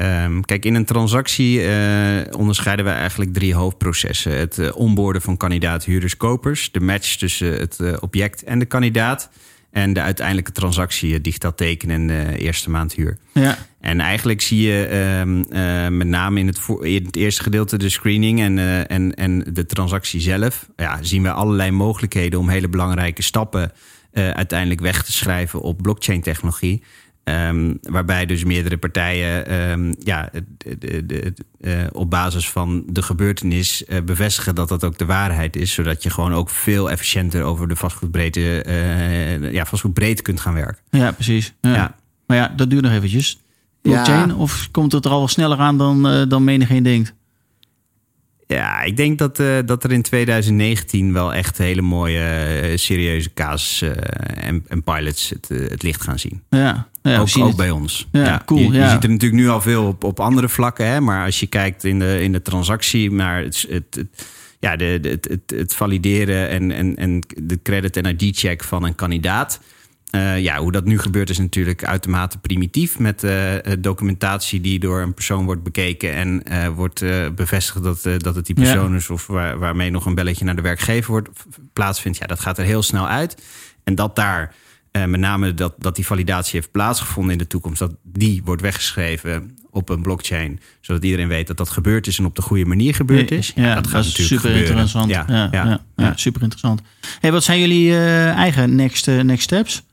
Um, 0.02 0.46
kijk, 0.46 0.66
in 0.66 0.76
een 0.76 0.86
transactie 0.86 1.62
onderscheiden 2.38 2.86
we 2.86 2.92
eigenlijk 2.92 3.34
drie 3.34 3.56
hoofdprocessen. 3.56 4.38
Het 4.38 4.72
onboorden 4.74 5.22
van 5.22 5.38
kandidaat, 5.38 5.86
huurders, 5.86 6.18
kopers. 6.18 6.72
De 6.72 6.80
match 6.80 7.16
tussen 7.16 7.54
het 7.54 8.00
object 8.00 8.44
en 8.44 8.60
de 8.60 8.66
kandidaat 8.66 9.30
en 9.72 9.94
de 9.94 10.02
uiteindelijke 10.02 10.52
transactie 10.52 11.22
digitaal 11.22 11.56
tekenen 11.56 11.96
en 11.96 12.08
de 12.08 12.38
eerste 12.38 12.70
maand 12.70 12.94
huur. 12.94 13.18
Ja. 13.34 13.58
En 13.80 14.00
eigenlijk 14.00 14.42
zie 14.42 14.62
je 14.68 14.90
um, 15.22 15.38
uh, 15.38 15.88
met 15.88 16.08
name 16.08 16.40
in 16.40 16.48
het, 16.48 16.60
in 16.82 17.06
het, 17.06 17.16
eerste 17.16 17.44
gedeelte 17.44 17.78
de 17.78 17.90
screening 17.90 18.40
en, 18.40 18.58
uh, 18.58 18.92
en, 18.92 19.16
en 19.16 19.44
de 19.54 19.66
transactie 19.66 20.20
zelf. 20.20 20.70
Ja, 20.76 20.98
zien 21.02 21.24
we 21.24 21.32
allerlei 21.32 21.72
mogelijkheden 21.72 22.40
om 22.40 22.50
hele 22.50 22.70
belangrijke 22.70 23.22
stappen 23.22 23.72
uh, 24.14 24.30
uiteindelijk 24.30 24.82
weg 24.82 25.04
te 25.04 25.12
schrijven 25.12 25.62
op 25.62 25.82
blockchain 25.82 26.22
Ehm, 27.30 27.74
waarbij 27.82 28.26
dus 28.26 28.44
meerdere 28.44 28.78
partijen 28.78 29.46
ehm, 29.46 29.94
ja, 30.00 30.30
de, 30.58 30.78
de, 30.78 31.06
de, 31.06 31.34
uh, 31.62 31.74
op 31.92 32.10
basis 32.10 32.50
van 32.50 32.84
de 32.88 33.02
gebeurtenis 33.02 33.84
uh, 33.88 34.02
bevestigen 34.02 34.56
dat 34.56 34.70
dat 34.70 34.84
ook 34.84 34.98
de 34.98 35.06
waarheid 35.06 35.56
is. 35.56 35.74
Zodat 35.74 36.04
je 36.04 36.10
gewoon 36.10 36.34
ook 36.34 36.50
veel 36.50 36.92
efficiënter 36.92 37.44
over 37.44 37.68
de 37.68 37.76
vastgoedbreedte, 37.76 38.66
uh, 38.68 39.52
ja, 39.52 39.66
vastgoedbreedte 39.66 40.22
kunt 40.22 40.40
gaan 40.40 40.54
werken. 40.54 40.82
Ja, 40.90 41.12
precies. 41.12 41.54
Ja. 41.62 41.74
ja. 41.74 41.96
Maar 42.26 42.38
ja, 42.38 42.54
dat 42.56 42.70
duurt 42.70 42.84
nog 42.84 42.92
eventjes. 42.92 43.40
Blockchain, 43.82 44.28
ja. 44.28 44.36
of 44.36 44.68
komt 44.72 44.92
het 44.92 45.06
er 45.06 45.12
al 45.12 45.28
sneller 45.28 45.58
aan 45.58 45.78
dan, 45.78 46.28
dan 46.30 46.44
menigeen 46.44 46.84
denkt? 46.84 47.14
Ja, 48.54 48.82
ik 48.82 48.98
denk 48.98 49.18
dat, 49.18 49.40
uh, 49.40 49.58
dat 49.66 49.84
er 49.84 49.92
in 49.92 50.02
2019 50.02 51.14
wel 51.14 51.34
echt 51.34 51.58
hele 51.58 51.82
mooie, 51.82 52.62
uh, 52.70 52.78
serieuze 52.78 53.34
casus 53.34 53.82
uh, 53.82 53.92
en, 54.48 54.66
en, 54.68 54.84
pilots 54.84 55.30
het, 55.30 55.48
het, 55.70 55.84
licht 55.84 56.02
gaan 56.02 56.20
zien. 56.20 56.42
Ja, 56.50 56.88
ja 57.02 57.20
ook, 57.20 57.38
ook 57.38 57.56
bij 57.56 57.70
ons. 57.70 58.08
Ja, 58.12 58.24
ja. 58.24 58.42
cool. 58.46 58.60
Je, 58.60 58.72
ja. 58.72 58.84
je, 58.84 58.90
ziet 58.90 59.04
er 59.04 59.10
natuurlijk 59.10 59.42
nu 59.42 59.50
al 59.50 59.62
veel 59.62 59.88
op, 59.88 60.04
op 60.04 60.20
andere 60.20 60.50
vlakken, 60.50 60.88
hè, 60.88 61.02
maar 61.02 61.26
als 61.26 61.40
je 61.40 61.48
kijkt 61.48 61.84
in 61.84 62.00
de, 62.00 62.22
in 62.22 62.32
de 62.32 62.42
transactie, 62.42 63.12
maar 63.12 63.44
het, 63.44 63.66
het, 63.70 63.96
het 63.96 64.26
ja, 64.60 64.76
de, 64.76 65.00
de, 65.02 65.10
het, 65.10 65.44
het, 65.56 65.76
valideren 65.76 66.50
en, 66.50 66.72
en, 66.72 66.96
en 66.96 67.24
de 67.38 67.60
credit- 67.64 67.98
en 67.98 68.06
ID-check 68.06 68.64
van 68.64 68.84
een 68.84 68.96
kandidaat. 68.96 69.60
Uh, 70.16 70.40
ja, 70.40 70.58
hoe 70.58 70.72
dat 70.72 70.86
nu 70.86 71.00
gebeurt 71.00 71.30
is 71.30 71.38
natuurlijk 71.38 71.84
uitermate 71.84 72.38
primitief. 72.38 73.00
Met 73.00 73.24
uh, 73.24 73.54
documentatie 73.80 74.62
die 74.62 74.80
door 74.80 75.02
een 75.02 75.14
persoon 75.14 75.46
wordt 75.46 75.64
bekeken 75.64 76.14
en 76.14 76.44
uh, 76.52 76.68
wordt 76.68 77.04
bevestigd 77.36 77.84
dat, 77.84 78.04
dat 78.18 78.36
het 78.36 78.46
die 78.46 78.56
persoon 78.56 78.92
ja. 78.92 78.98
is, 78.98 79.10
of 79.10 79.28
waar, 79.28 79.60
waarmee 79.60 79.90
nog 79.90 80.06
een 80.06 80.16
belletje 80.16 80.46
naar 80.46 80.56
de 80.56 80.62
werkgever 80.62 81.12
wordt 81.12 81.30
plaatsvindt. 81.74 82.18
Ja, 82.18 82.26
dat 82.26 82.40
gaat 82.40 82.58
er 82.58 82.66
heel 82.66 82.84
snel 82.84 83.08
uit. 83.08 83.44
En 83.84 83.96
dat 83.96 84.16
daar 84.16 84.56
met 84.92 85.20
name 85.20 85.54
dat, 85.54 85.74
dat 85.78 85.96
die 85.96 86.06
validatie 86.06 86.60
heeft 86.60 86.72
plaatsgevonden 86.72 87.32
in 87.32 87.38
de 87.38 87.48
toekomst, 87.48 87.80
dat 87.80 87.96
die 88.04 88.42
wordt 88.46 88.62
weggeschreven 88.62 89.58
op 89.72 89.90
een 89.90 90.02
blockchain, 90.02 90.60
zodat 90.82 91.04
iedereen 91.04 91.28
weet 91.28 91.48
dat 91.48 91.58
dat 91.58 91.70
gebeurd 91.70 92.08
is 92.08 92.20
en 92.20 92.26
op 92.26 92.36
de 92.36 92.42
goede 92.42 92.66
manier 92.66 92.96
gebeurd 92.96 93.32
is. 93.32 93.52
Ja, 93.56 93.64
ja 93.64 93.74
dat, 93.74 93.84
dat 93.84 93.94
gaat 93.94 94.04
natuurlijk 94.04 94.28
super 94.28 94.50
gebeuren. 94.50 94.70
interessant. 94.70 95.10
Ja, 95.10 95.26
ja, 95.28 95.50
ja, 95.52 95.82
ja, 95.96 96.14
super 96.16 96.42
interessant. 96.42 96.82
Hey, 97.20 97.32
wat 97.32 97.44
zijn 97.44 97.60
jullie 97.60 97.98
eigen 98.32 98.76
next, 98.76 99.08
next 99.08 99.44
steps? 99.44 99.88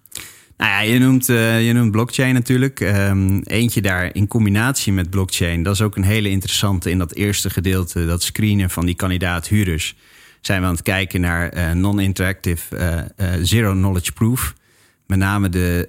Nou 0.56 0.70
ja, 0.70 0.80
je 0.80 0.98
noemt, 0.98 1.28
uh, 1.28 1.66
je 1.66 1.72
noemt 1.72 1.90
blockchain 1.90 2.34
natuurlijk. 2.34 2.80
Um, 2.80 3.42
eentje 3.42 3.80
daar 3.82 4.14
in 4.14 4.26
combinatie 4.26 4.92
met 4.92 5.10
blockchain. 5.10 5.62
Dat 5.62 5.74
is 5.74 5.80
ook 5.82 5.96
een 5.96 6.02
hele 6.04 6.28
interessante 6.30 6.90
in 6.90 6.98
dat 6.98 7.14
eerste 7.14 7.50
gedeelte. 7.50 8.06
Dat 8.06 8.22
screenen 8.22 8.70
van 8.70 8.86
die 8.86 8.94
kandidaat-huurders. 8.94 9.94
Zijn 10.40 10.60
we 10.60 10.66
aan 10.66 10.72
het 10.72 10.82
kijken 10.82 11.20
naar 11.20 11.56
uh, 11.56 11.70
non-interactive 11.72 12.76
uh, 13.20 13.26
zero 13.42 13.72
knowledge 13.72 14.12
proof. 14.12 14.54
Met 15.06 15.18
name 15.18 15.48
de, 15.48 15.86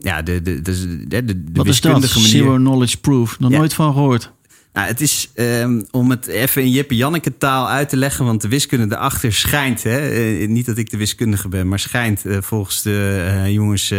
ja, 0.00 0.22
de, 0.22 0.42
de, 0.42 0.62
de, 0.62 1.06
de, 1.08 1.24
de 1.24 1.42
Wat 1.52 1.66
wiskundige 1.66 2.04
is 2.06 2.12
dat? 2.12 2.22
manier. 2.22 2.28
Zero 2.42 2.54
knowledge 2.56 2.96
proof. 2.98 3.38
Nog 3.38 3.50
Ja. 3.50 3.58
nooit 3.58 3.74
van 3.74 3.92
gehoord. 3.92 4.32
Nou, 4.76 4.88
het 4.88 5.00
is 5.00 5.30
um, 5.34 5.86
om 5.90 6.10
het 6.10 6.26
even 6.26 6.62
in 6.62 6.70
Jippe 6.70 6.96
Janneke 6.96 7.38
taal 7.38 7.68
uit 7.68 7.88
te 7.88 7.96
leggen, 7.96 8.24
want 8.24 8.42
de 8.42 8.48
wiskunde 8.48 8.96
erachter 8.96 9.32
schijnt. 9.32 9.82
Hè? 9.82 10.12
Uh, 10.12 10.48
niet 10.48 10.66
dat 10.66 10.78
ik 10.78 10.90
de 10.90 10.96
wiskundige 10.96 11.48
ben, 11.48 11.68
maar 11.68 11.78
schijnt 11.78 12.26
uh, 12.26 12.36
volgens 12.40 12.82
de 12.82 13.26
uh, 13.30 13.52
jongens 13.52 13.94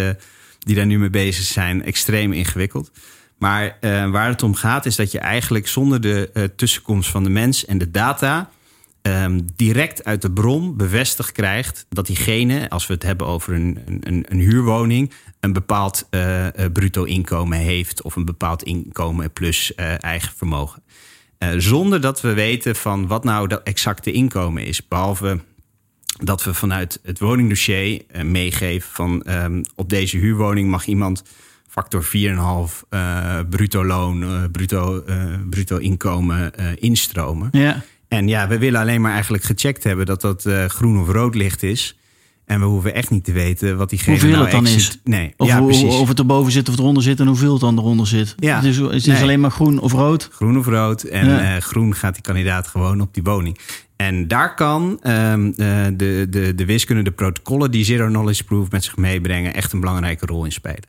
die 0.60 0.76
daar 0.76 0.86
nu 0.86 1.00
mee 1.00 1.10
bezig 1.10 1.46
zijn 1.46 1.84
extreem 1.84 2.34
ingewikkeld. 2.34 2.92
Maar 3.38 3.78
waar 4.12 4.28
het 4.28 4.44
om 4.44 4.56
gaat 4.56 4.86
is 4.86 4.96
dat 4.96 5.12
je 5.12 5.20
eigenlijk 5.20 5.68
zonder 5.68 6.02
de 6.02 6.52
tussenkomst 6.56 7.10
van 7.10 7.24
de 7.24 7.30
mens 7.30 7.66
en 7.66 7.78
de 7.78 7.92
data 7.92 8.50
um, 9.08 9.48
direct 9.56 10.04
uit 10.04 10.22
de 10.22 10.32
bron 10.32 10.78
bevestigd 10.78 11.32
krijgt 11.32 11.86
dat 11.90 12.06
diegene, 12.06 12.70
als 12.70 12.88
we 12.88 12.94
het 12.94 13.04
hebben 13.04 13.28
over 13.28 13.54
een, 13.54 13.80
een, 14.00 14.26
een 14.30 14.40
huurwoning, 14.40 15.12
een 15.40 15.54
bepaald 15.54 16.08
uh, 16.12 16.44
uh, 16.44 16.50
bruto 16.74 17.04
inkomen 17.04 17.58
heeft 17.58 18.02
of 18.02 18.16
een 18.16 18.26
bepaald 18.26 18.64
inkomen 18.64 19.34
plus 19.34 19.72
uh, 19.76 20.04
eigen 20.04 20.34
vermogen. 20.36 20.84
zonder 21.58 22.02
dat 22.02 22.22
we 22.22 22.34
weten 22.34 22.76
van 22.76 23.08
wat 23.08 23.24
nou 23.24 23.48
dat 23.48 23.64
exacte 23.64 24.12
inkomen 24.12 24.66
is. 24.66 24.88
Behalve 24.88 25.40
dat 26.24 26.44
we 26.44 26.54
vanuit 26.54 27.00
het 27.04 27.20
woningdossier 27.20 28.02
meegeven 28.24 28.90
van 28.92 29.24
um, 29.30 29.62
op 29.76 29.90
deze 29.90 30.18
huurwoning 30.18 30.70
mag 30.70 30.86
iemand 30.86 31.24
factor 31.68 32.06
4,5 32.06 32.10
bruto 33.50 33.86
loon, 33.86 34.50
bruto, 34.52 35.04
bruto 35.50 35.78
inkomen 35.78 36.54
instromen. 36.80 37.50
Ja. 37.52 37.84
En 38.08 38.28
ja, 38.28 38.48
we 38.48 38.58
willen 38.58 38.80
alleen 38.82 39.02
maar 39.02 39.12
eigenlijk 39.12 39.44
gecheckt 39.44 39.84
hebben 39.84 40.06
dat 40.06 40.22
dat 40.22 40.46
uh, 40.46 40.66
groen 40.66 41.00
of 41.00 41.08
rood 41.10 41.36
licht 41.36 41.64
is. 41.64 41.98
En 42.46 42.60
we 42.60 42.66
hoeven 42.66 42.94
echt 42.94 43.10
niet 43.10 43.24
te 43.24 43.32
weten 43.32 43.78
wat 43.78 43.90
diegene 43.90 44.12
hoeveel 44.12 44.30
nou 44.32 44.44
het 44.44 44.52
dan 44.52 44.66
exit... 44.66 44.80
is. 44.94 45.00
Nee, 45.04 45.34
Of, 45.38 45.48
ja, 45.48 45.62
precies. 45.62 45.94
of 45.96 46.08
het 46.08 46.20
erboven 46.20 46.52
zit 46.52 46.70
of 46.70 46.78
eronder 46.78 47.04
zit 47.04 47.20
en 47.20 47.28
hoeveel 47.28 47.52
het 47.52 47.62
dan 47.62 47.78
eronder 47.78 48.08
zit. 48.08 48.36
Ja. 48.38 48.56
Het 48.56 48.64
is, 48.66 48.78
het 48.78 48.92
is 48.94 49.06
Nee. 49.06 49.22
alleen 49.22 49.40
maar 49.40 49.52
groen 49.52 49.80
of 49.80 49.92
rood. 49.92 50.30
Groen 50.32 50.58
of 50.58 50.66
rood. 50.66 51.04
En 51.04 51.30
Ja. 51.30 51.56
eh, 51.56 51.62
groen 51.62 51.96
gaat 51.96 52.14
die 52.14 52.24
kandidaat 52.24 52.68
gewoon 52.68 53.02
op 53.02 53.14
die 53.14 53.24
woning. 53.24 53.58
En 53.96 54.28
daar 54.28 54.56
kan 54.56 55.00
ehm, 55.02 55.46
eh, 55.58 55.86
de, 55.94 56.28
de, 56.30 56.56
de 56.56 56.66
wiskunde, 56.66 57.02
de 57.04 57.12
protocollen 57.12 57.72
die 57.72 57.84
Zero 57.86 58.08
Knowledge 58.08 58.44
Proof 58.44 58.72
met 58.72 58.84
zich 58.84 58.98
meebrengen, 58.98 59.54
echt 59.54 59.74
een 59.74 59.80
belangrijke 59.80 60.26
rol 60.26 60.46
in 60.46 60.52
spelen. 60.52 60.84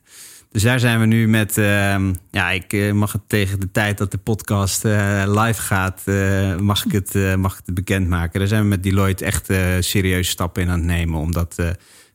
Dus 0.51 0.63
daar 0.63 0.79
zijn 0.79 0.99
we 0.99 1.05
nu 1.05 1.27
met, 1.27 1.57
ehm, 1.57 2.13
ja, 2.31 2.49
ik 2.51 2.73
eh, 2.73 2.91
mag 2.91 3.11
het 3.11 3.21
tegen 3.27 3.59
de 3.59 3.71
tijd 3.71 3.97
dat 3.97 4.11
de 4.11 4.17
podcast 4.17 4.85
eh, 4.85 5.23
live 5.25 5.61
gaat, 5.61 6.01
eh, 6.05 6.55
mag, 6.55 6.85
ik 6.85 6.91
het, 6.91 7.37
mag 7.37 7.51
ik 7.51 7.61
het 7.65 7.75
bekendmaken. 7.75 8.39
Daar 8.39 8.47
zijn 8.47 8.61
we 8.61 8.67
met 8.67 8.83
Deloitte 8.83 9.25
echt 9.25 9.45
serieuze 9.79 10.29
stappen 10.29 10.61
in 10.61 10.69
aan 10.69 10.77
het 10.77 10.87
nemen. 10.87 11.19
Om 11.19 11.31
dat 11.31 11.53
eh, 11.57 11.69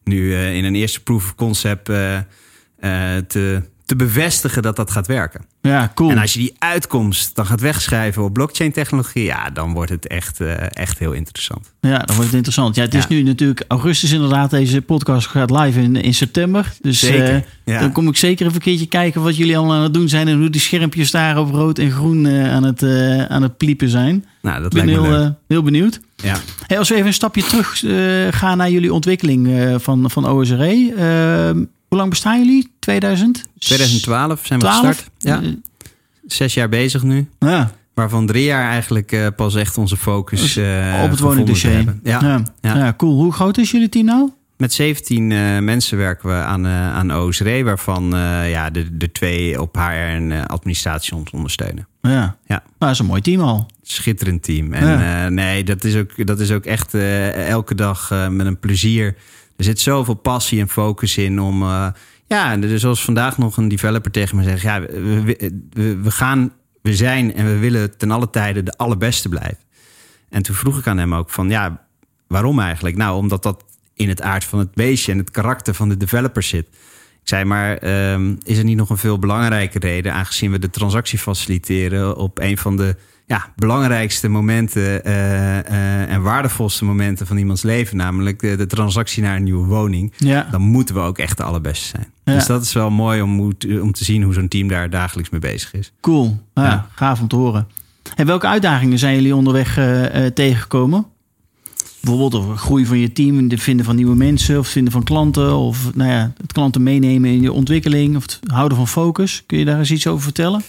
nu 0.04 0.34
in 0.36 0.64
een 0.64 0.74
eerste 0.74 1.02
proof 1.02 1.24
of 1.24 1.34
concept 1.34 1.84
te, 3.28 3.62
te 3.86 3.96
bevestigen 3.96 4.62
dat 4.62 4.76
dat 4.76 4.90
gaat 4.90 5.06
werken. 5.06 5.44
Ja, 5.60 5.92
cool. 5.94 6.10
En 6.10 6.18
als 6.18 6.32
je 6.32 6.38
die 6.38 6.54
uitkomst 6.58 7.34
dan 7.34 7.46
gaat 7.46 7.60
wegschrijven 7.60 8.22
op 8.22 8.32
blockchain 8.32 8.72
technologie, 8.72 9.24
ja, 9.24 9.50
dan 9.50 9.72
wordt 9.72 9.90
het 9.90 10.06
echt, 10.06 10.40
eh, 10.40 10.54
echt 10.68 10.98
heel 10.98 11.12
interessant. 11.12 11.72
Ja, 11.80 11.98
dan 11.98 12.06
wordt 12.06 12.24
het 12.24 12.34
interessant. 12.34 12.74
Ja, 12.76 12.82
het 12.82 12.94
is 12.94 13.06
nu 13.06 13.22
natuurlijk 13.22 13.64
augustus 13.68 14.12
inderdaad. 14.12 14.50
Deze 14.50 14.82
podcast 14.82 15.26
gaat 15.26 15.50
live 15.50 15.80
in, 15.80 15.96
in 15.96 16.14
september. 16.14 16.72
Dus 16.80 16.98
Zeker, 16.98 17.34
eh, 17.34 17.40
ja. 17.64 17.80
dan 17.80 17.92
kom 17.92 18.08
ik 18.08 18.16
zeker 18.16 18.44
even 18.46 18.56
een 18.56 18.62
keertje 18.62 18.86
kijken 18.86 19.22
wat 19.22 19.36
jullie 19.36 19.56
allemaal 19.58 19.76
aan 19.76 19.82
het 19.82 19.94
doen 19.94 20.08
zijn. 20.08 20.28
En 20.28 20.38
hoe 20.38 20.50
die 20.50 20.60
schermpjes 20.60 21.10
daar 21.10 21.38
op 21.38 21.50
rood 21.50 21.78
en 21.78 21.90
groen 21.90 22.26
eh, 22.26 22.52
aan, 22.54 22.62
het, 22.64 22.82
aan 23.28 23.42
het 23.42 23.56
pliepen 23.56 23.88
zijn. 23.88 24.24
Nou, 24.42 24.62
dat 24.62 24.74
Ik 24.74 24.78
ben 24.78 24.86
lijkt 24.86 25.00
me 25.00 25.08
heel, 25.08 25.18
leuk. 25.18 25.32
heel 25.48 25.62
benieuwd. 25.62 26.00
ja. 26.16 26.36
Hey, 26.66 26.78
als 26.78 26.88
we 26.88 26.94
even 26.94 27.06
een 27.06 27.14
stapje 27.14 27.42
terug 27.42 27.84
gaan 28.34 28.56
naar 28.56 28.70
jullie 28.70 28.92
ontwikkeling 28.92 29.72
van, 29.80 30.10
van 30.10 30.28
OSRE. 30.28 30.92
Eh, 31.94 32.00
hoe 32.00 32.08
lang 32.08 32.10
bestaan 32.10 32.38
jullie? 32.38 32.70
2000? 32.78 33.44
2012 33.58 34.46
zijn 34.46 34.58
we 34.58 34.64
12? 34.66 34.86
gestart. 34.86 35.10
Ja, 35.18 35.40
zes 36.26 36.54
jaar 36.54 36.68
bezig 36.68 37.02
nu. 37.02 37.28
Ja, 37.38 37.70
Waarvan 37.94 38.26
drie 38.26 38.44
jaar 38.44 38.70
eigenlijk 38.70 39.12
eh, 39.12 39.26
pas 39.36 39.54
echt 39.54 39.78
onze 39.78 39.96
focus 39.96 40.56
eh, 40.56 41.00
op 41.02 41.08
het 41.08 41.16
te 41.18 41.24
woningdossier. 41.24 41.72
hebben. 41.72 42.00
Ja. 42.02 42.20
Ja. 42.22 42.42
Ja. 42.60 42.76
Ja, 42.76 42.94
cool. 42.96 43.14
Hoe 43.22 43.32
groot 43.32 43.58
is 43.58 43.70
jullie 43.70 43.88
team 43.88 44.04
nou? 44.06 44.30
Met 44.56 44.72
17 44.72 45.32
eh, 45.32 45.58
mensen 45.58 45.98
werken 45.98 46.28
we 46.28 46.34
aan, 46.34 46.66
eh 46.66 46.94
aan 46.94 47.12
OSRE, 47.16 47.62
waarvan 47.64 48.14
eh, 48.14 48.50
ja, 48.50 48.70
de, 48.70 48.96
de 48.96 49.12
twee 49.12 49.60
op 49.60 49.74
HR 49.76 49.80
en 49.80 50.32
eh, 50.32 50.44
administratie 50.44 51.14
ons 51.14 51.30
ondersteunen. 51.30 51.86
Ja. 52.02 52.10
Ja. 52.10 52.36
Nou, 52.46 52.62
dat 52.78 52.90
is 52.90 52.98
een 52.98 53.06
mooi 53.06 53.20
team 53.20 53.40
al. 53.40 53.66
Schitterend 53.82 54.42
team. 54.42 54.72
En 54.72 55.00
eh, 55.24 55.30
nee, 55.30 55.64
dat 55.64 55.84
is 55.84 55.96
ook, 55.96 56.26
dat 56.26 56.40
is 56.40 56.50
ook 56.50 56.64
echt 56.64 56.94
eh, 56.94 57.48
elke 57.48 57.74
dag 57.74 58.10
eh, 58.10 58.28
met 58.28 58.46
een 58.46 58.58
plezier. 58.58 59.14
Er 59.56 59.64
zit 59.64 59.80
zoveel 59.80 60.14
passie 60.14 60.60
en 60.60 60.68
focus 60.68 61.16
in 61.16 61.40
om. 61.40 61.62
eh, 61.62 61.86
ja, 62.26 62.56
dus 62.56 62.80
zoals 62.80 63.04
vandaag 63.04 63.38
nog 63.38 63.56
een 63.56 63.68
developer 63.68 64.10
tegen 64.10 64.36
me 64.36 64.42
zegt: 64.42 64.62
ja, 64.62 64.80
we 64.80 66.10
gaan, 66.10 66.52
we 66.82 66.94
zijn 66.94 67.34
en 67.34 67.46
we 67.46 67.58
willen 67.58 67.96
ten 67.96 68.10
alle 68.10 68.30
tijden 68.30 68.64
de 68.64 68.76
allerbeste 68.76 69.28
blijven. 69.28 69.58
En 70.28 70.42
toen 70.42 70.54
vroeg 70.54 70.78
ik 70.78 70.86
aan 70.86 70.98
hem 70.98 71.14
ook 71.14 71.30
van 71.30 71.48
ja, 71.48 71.86
waarom 72.26 72.60
eigenlijk? 72.60 72.96
Nou, 72.96 73.16
omdat 73.16 73.42
dat 73.42 73.64
in 73.94 74.08
het 74.08 74.22
aard 74.22 74.44
van 74.44 74.58
het 74.58 74.74
beestje 74.74 75.12
en 75.12 75.18
het 75.18 75.30
karakter 75.30 75.74
van 75.74 75.88
de 75.88 75.96
developer 75.96 76.42
zit. 76.42 76.66
Ik 77.20 77.30
zei 77.30 77.44
maar, 77.44 77.76
ehm, 77.76 78.34
is 78.42 78.58
er 78.58 78.64
niet 78.64 78.76
nog 78.76 78.90
een 78.90 78.98
veel 78.98 79.18
belangrijke 79.18 79.78
reden, 79.78 80.12
aangezien 80.12 80.50
we 80.50 80.58
de 80.58 80.70
transactie 80.70 81.18
faciliteren 81.18 82.16
op 82.16 82.38
een 82.38 82.58
van 82.58 82.76
de 82.76 82.96
ja, 83.26 83.52
belangrijkste 83.56 84.28
momenten 84.28 85.04
eh, 85.04 85.58
eh, 85.58 86.10
en 86.10 86.22
waardevolste 86.22 86.84
momenten 86.84 87.26
van 87.26 87.36
iemands 87.36 87.62
leven, 87.62 87.96
namelijk 87.96 88.40
de, 88.40 88.56
de 88.56 88.66
transactie 88.66 89.22
naar 89.22 89.36
een 89.36 89.42
nieuwe 89.42 89.66
woning. 89.66 90.12
Ja. 90.16 90.48
Dan 90.50 90.60
moeten 90.60 90.94
we 90.94 91.00
ook 91.00 91.18
echt 91.18 91.36
de 91.36 91.42
allerbeste 91.42 91.86
zijn. 91.86 92.12
Ja. 92.24 92.34
Dus 92.34 92.46
dat 92.46 92.62
is 92.62 92.72
wel 92.72 92.90
mooi 92.90 93.22
om, 93.22 93.40
om 93.80 93.92
te 93.92 94.04
zien 94.04 94.22
hoe 94.22 94.34
zo'n 94.34 94.48
team 94.48 94.68
daar 94.68 94.90
dagelijks 94.90 95.30
mee 95.30 95.40
bezig 95.40 95.74
is. 95.74 95.92
Cool. 96.00 96.40
Ja, 96.54 96.62
Ja. 96.64 96.88
Gaaf 96.94 97.20
om 97.20 97.28
te 97.28 97.36
horen. 97.36 97.68
En 98.16 98.26
welke 98.26 98.46
uitdagingen 98.46 98.98
zijn 98.98 99.14
jullie 99.14 99.36
onderweg 99.36 99.76
eh, 99.76 100.26
tegengekomen? 100.26 101.06
Bijvoorbeeld 102.00 102.42
over 102.42 102.56
groei 102.56 102.86
van 102.86 102.98
je 102.98 103.12
team, 103.12 103.50
het 103.50 103.62
vinden 103.62 103.84
van 103.84 103.96
nieuwe 103.96 104.14
mensen, 104.16 104.58
of 104.58 104.64
het 104.64 104.72
vinden 104.72 104.92
van 104.92 105.02
klanten, 105.02 105.56
of 105.56 105.94
nou 105.94 106.10
ja, 106.10 106.32
het 106.40 106.52
klanten 106.52 106.82
meenemen 106.82 107.30
in 107.30 107.40
je 107.40 107.52
ontwikkeling, 107.52 108.16
of 108.16 108.22
het 108.22 108.40
houden 108.46 108.76
van 108.76 108.88
focus. 108.88 109.42
Kun 109.46 109.58
je 109.58 109.64
daar 109.64 109.78
eens 109.78 109.90
iets 109.90 110.06
over 110.06 110.22
vertellen? 110.22 110.62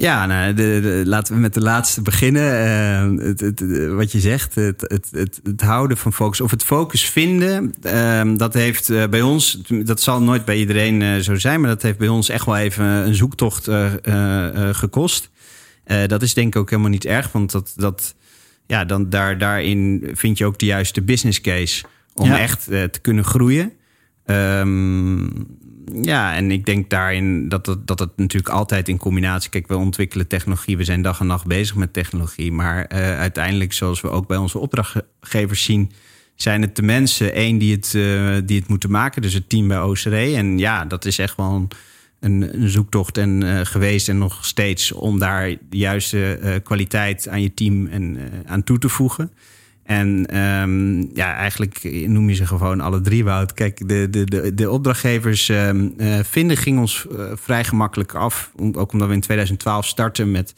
Ja, 0.00 0.26
nou, 0.26 0.54
de, 0.54 0.78
de- 0.82 1.02
laten 1.06 1.34
we 1.34 1.40
met 1.40 1.54
de 1.54 1.60
laatste 1.60 2.02
beginnen. 2.02 2.52
Eh, 2.64 3.26
het, 3.26 3.40
het, 3.40 3.58
het- 3.58 3.88
wat 3.92 4.12
je 4.12 4.20
zegt, 4.20 4.54
het, 4.54 4.84
het, 5.12 5.60
houden 5.62 5.96
van 5.96 6.12
focus 6.12 6.40
of 6.40 6.50
het 6.50 6.64
focus 6.64 7.04
vinden, 7.10 7.72
eh, 7.82 8.22
dat 8.36 8.54
heeft 8.54 8.90
eh, 8.90 9.08
bij 9.08 9.22
ons, 9.22 9.60
dat 9.84 10.00
zal 10.00 10.22
nooit 10.22 10.44
bij 10.44 10.56
iedereen 10.58 11.02
eh, 11.02 11.16
zo 11.16 11.34
zijn, 11.34 11.60
maar 11.60 11.70
dat 11.70 11.82
heeft 11.82 11.98
bij 11.98 12.08
ons 12.08 12.28
echt 12.28 12.46
wel 12.46 12.56
even 12.56 12.84
een 12.84 13.14
zoektocht 13.14 13.68
eh, 13.68 13.92
eh, 14.02 14.68
eh, 14.68 14.74
gekost. 14.74 15.30
Eh, 15.84 16.06
dat 16.06 16.22
is 16.22 16.34
denk 16.34 16.54
ik 16.54 16.60
ook 16.60 16.70
helemaal 16.70 16.90
niet 16.90 17.04
erg, 17.06 17.32
want 17.32 17.50
dat, 17.50 17.72
dat, 17.76 18.14
ja, 18.66 18.84
dan 18.84 19.08
daar, 19.10 19.38
daarin 19.38 20.08
vind 20.14 20.38
je 20.38 20.44
ook 20.46 20.58
de 20.58 20.66
juiste 20.66 21.02
business 21.02 21.40
case 21.40 21.84
om 22.14 22.26
Ja. 22.28 22.38
echt 22.38 22.68
eh, 22.68 22.82
te 22.82 23.00
kunnen 23.00 23.24
groeien. 23.24 23.72
Ehm, 24.24 25.18
ja, 26.02 26.34
en 26.34 26.50
ik 26.50 26.66
denk 26.66 26.90
daarin 26.90 27.48
dat 27.48 27.66
het, 27.66 27.86
dat 27.86 27.98
het 27.98 28.16
natuurlijk 28.16 28.54
altijd 28.54 28.88
in 28.88 28.96
combinatie... 28.96 29.50
Kijk, 29.50 29.68
we 29.68 29.76
ontwikkelen 29.76 30.26
technologie, 30.26 30.76
we 30.76 30.84
zijn 30.84 31.02
dag 31.02 31.20
en 31.20 31.26
nacht 31.26 31.46
bezig 31.46 31.76
met 31.76 31.92
technologie. 31.92 32.52
Maar 32.52 32.84
eh, 32.84 33.18
uiteindelijk, 33.18 33.72
zoals 33.72 34.00
we 34.00 34.08
ook 34.08 34.26
bij 34.26 34.36
onze 34.36 34.58
opdrachtgevers 34.58 35.64
zien... 35.64 35.90
zijn 36.34 36.62
het 36.62 36.76
de 36.76 36.82
mensen, 36.82 37.32
één, 37.32 37.58
die 37.58 37.74
het, 37.74 37.94
eh, 37.94 38.36
die 38.44 38.58
het 38.58 38.68
moeten 38.68 38.90
maken. 38.90 39.22
Dus 39.22 39.34
het 39.34 39.48
team 39.48 39.68
bij 39.68 39.80
OCR. 39.80 40.12
En 40.12 40.58
ja, 40.58 40.84
dat 40.84 41.04
is 41.04 41.18
echt 41.18 41.36
wel 41.36 41.68
een, 42.20 42.60
een, 42.60 42.68
zoektocht 42.68 43.18
en, 43.18 43.42
eh, 43.42 43.66
geweest 43.66 44.08
en 44.08 44.18
nog 44.18 44.44
steeds... 44.44 44.92
om 44.92 45.18
daar 45.18 45.48
de 45.48 45.76
juiste 45.76 46.60
kwaliteit 46.64 47.28
aan 47.28 47.42
je 47.42 47.54
team 47.54 47.86
en, 47.86 48.18
aan 48.46 48.64
toe 48.64 48.78
te 48.78 48.88
voegen... 48.88 49.30
En 49.90 50.26
ehm, 50.26 51.00
ja, 51.00 51.34
eigenlijk 51.34 51.82
noem 52.06 52.28
je 52.28 52.34
ze 52.34 52.46
gewoon 52.46 52.80
alle 52.80 53.00
drie, 53.00 53.24
Wout. 53.24 53.54
Kijk, 53.54 53.88
de, 53.88 54.10
de, 54.10 54.24
de, 54.24 54.54
de 54.54 54.70
opdrachtgevers 54.70 55.48
ehm, 55.48 55.88
eh, 55.96 56.18
vinden 56.22 56.56
ging 56.56 56.78
ons 56.78 57.06
eh, 57.16 57.24
vrij 57.34 57.64
gemakkelijk 57.64 58.14
af. 58.14 58.50
Ook 58.72 58.92
omdat 58.92 59.08
we 59.08 59.14
in 59.14 59.20
2012 59.20 59.86
starten 59.86 60.30
met, 60.30 60.54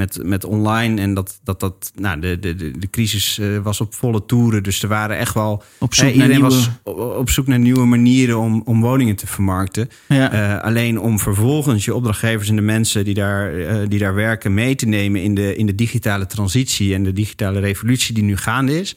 met, 0.00 0.18
met 0.22 0.44
online. 0.44 1.00
En 1.00 1.14
dat, 1.14 1.40
dat, 1.44 1.60
dat 1.60 1.92
nou, 1.94 2.20
de, 2.20 2.38
de, 2.38 2.54
de, 2.78 2.90
crisis 2.90 3.38
eh, 3.38 3.58
was 3.58 3.80
op 3.80 3.94
volle 3.94 4.24
toeren. 4.26 4.62
Dus 4.62 4.82
er 4.82 4.88
waren 4.88 5.18
echt 5.18 5.34
wel... 5.34 5.62
Op 5.78 5.94
zoek 5.94 6.08
iedereen 6.08 6.30
nieuwe... 6.30 6.44
was 6.44 6.70
op 7.16 7.30
zoek 7.30 7.46
naar 7.46 7.58
nieuwe 7.58 7.84
manieren 7.84 8.38
om, 8.38 8.62
om 8.64 8.80
woningen 8.80 9.16
te 9.16 9.26
vermarkten. 9.26 9.88
Ja. 10.08 10.32
Eh, 10.32 10.64
alleen 10.64 11.00
om 11.00 11.18
vervolgens 11.18 11.84
je 11.84 11.94
opdrachtgevers 11.94 12.48
en 12.48 12.56
de 12.56 12.62
mensen 12.62 13.04
die 13.04 13.14
daar, 13.14 13.54
eh, 13.54 13.76
die 13.88 13.98
daar 13.98 14.14
werken 14.14 14.54
mee 14.54 14.74
te 14.74 14.86
nemen 14.86 15.22
in 15.22 15.34
de, 15.34 15.56
in 15.56 15.66
de 15.66 15.74
digitale 15.74 16.26
transitie 16.26 16.94
en 16.94 17.04
de 17.04 17.12
digitale 17.12 17.60
revolutie 17.60 18.14
die 18.14 18.24
nu 18.24 18.36
gaande 18.36 18.80
is. 18.80 18.96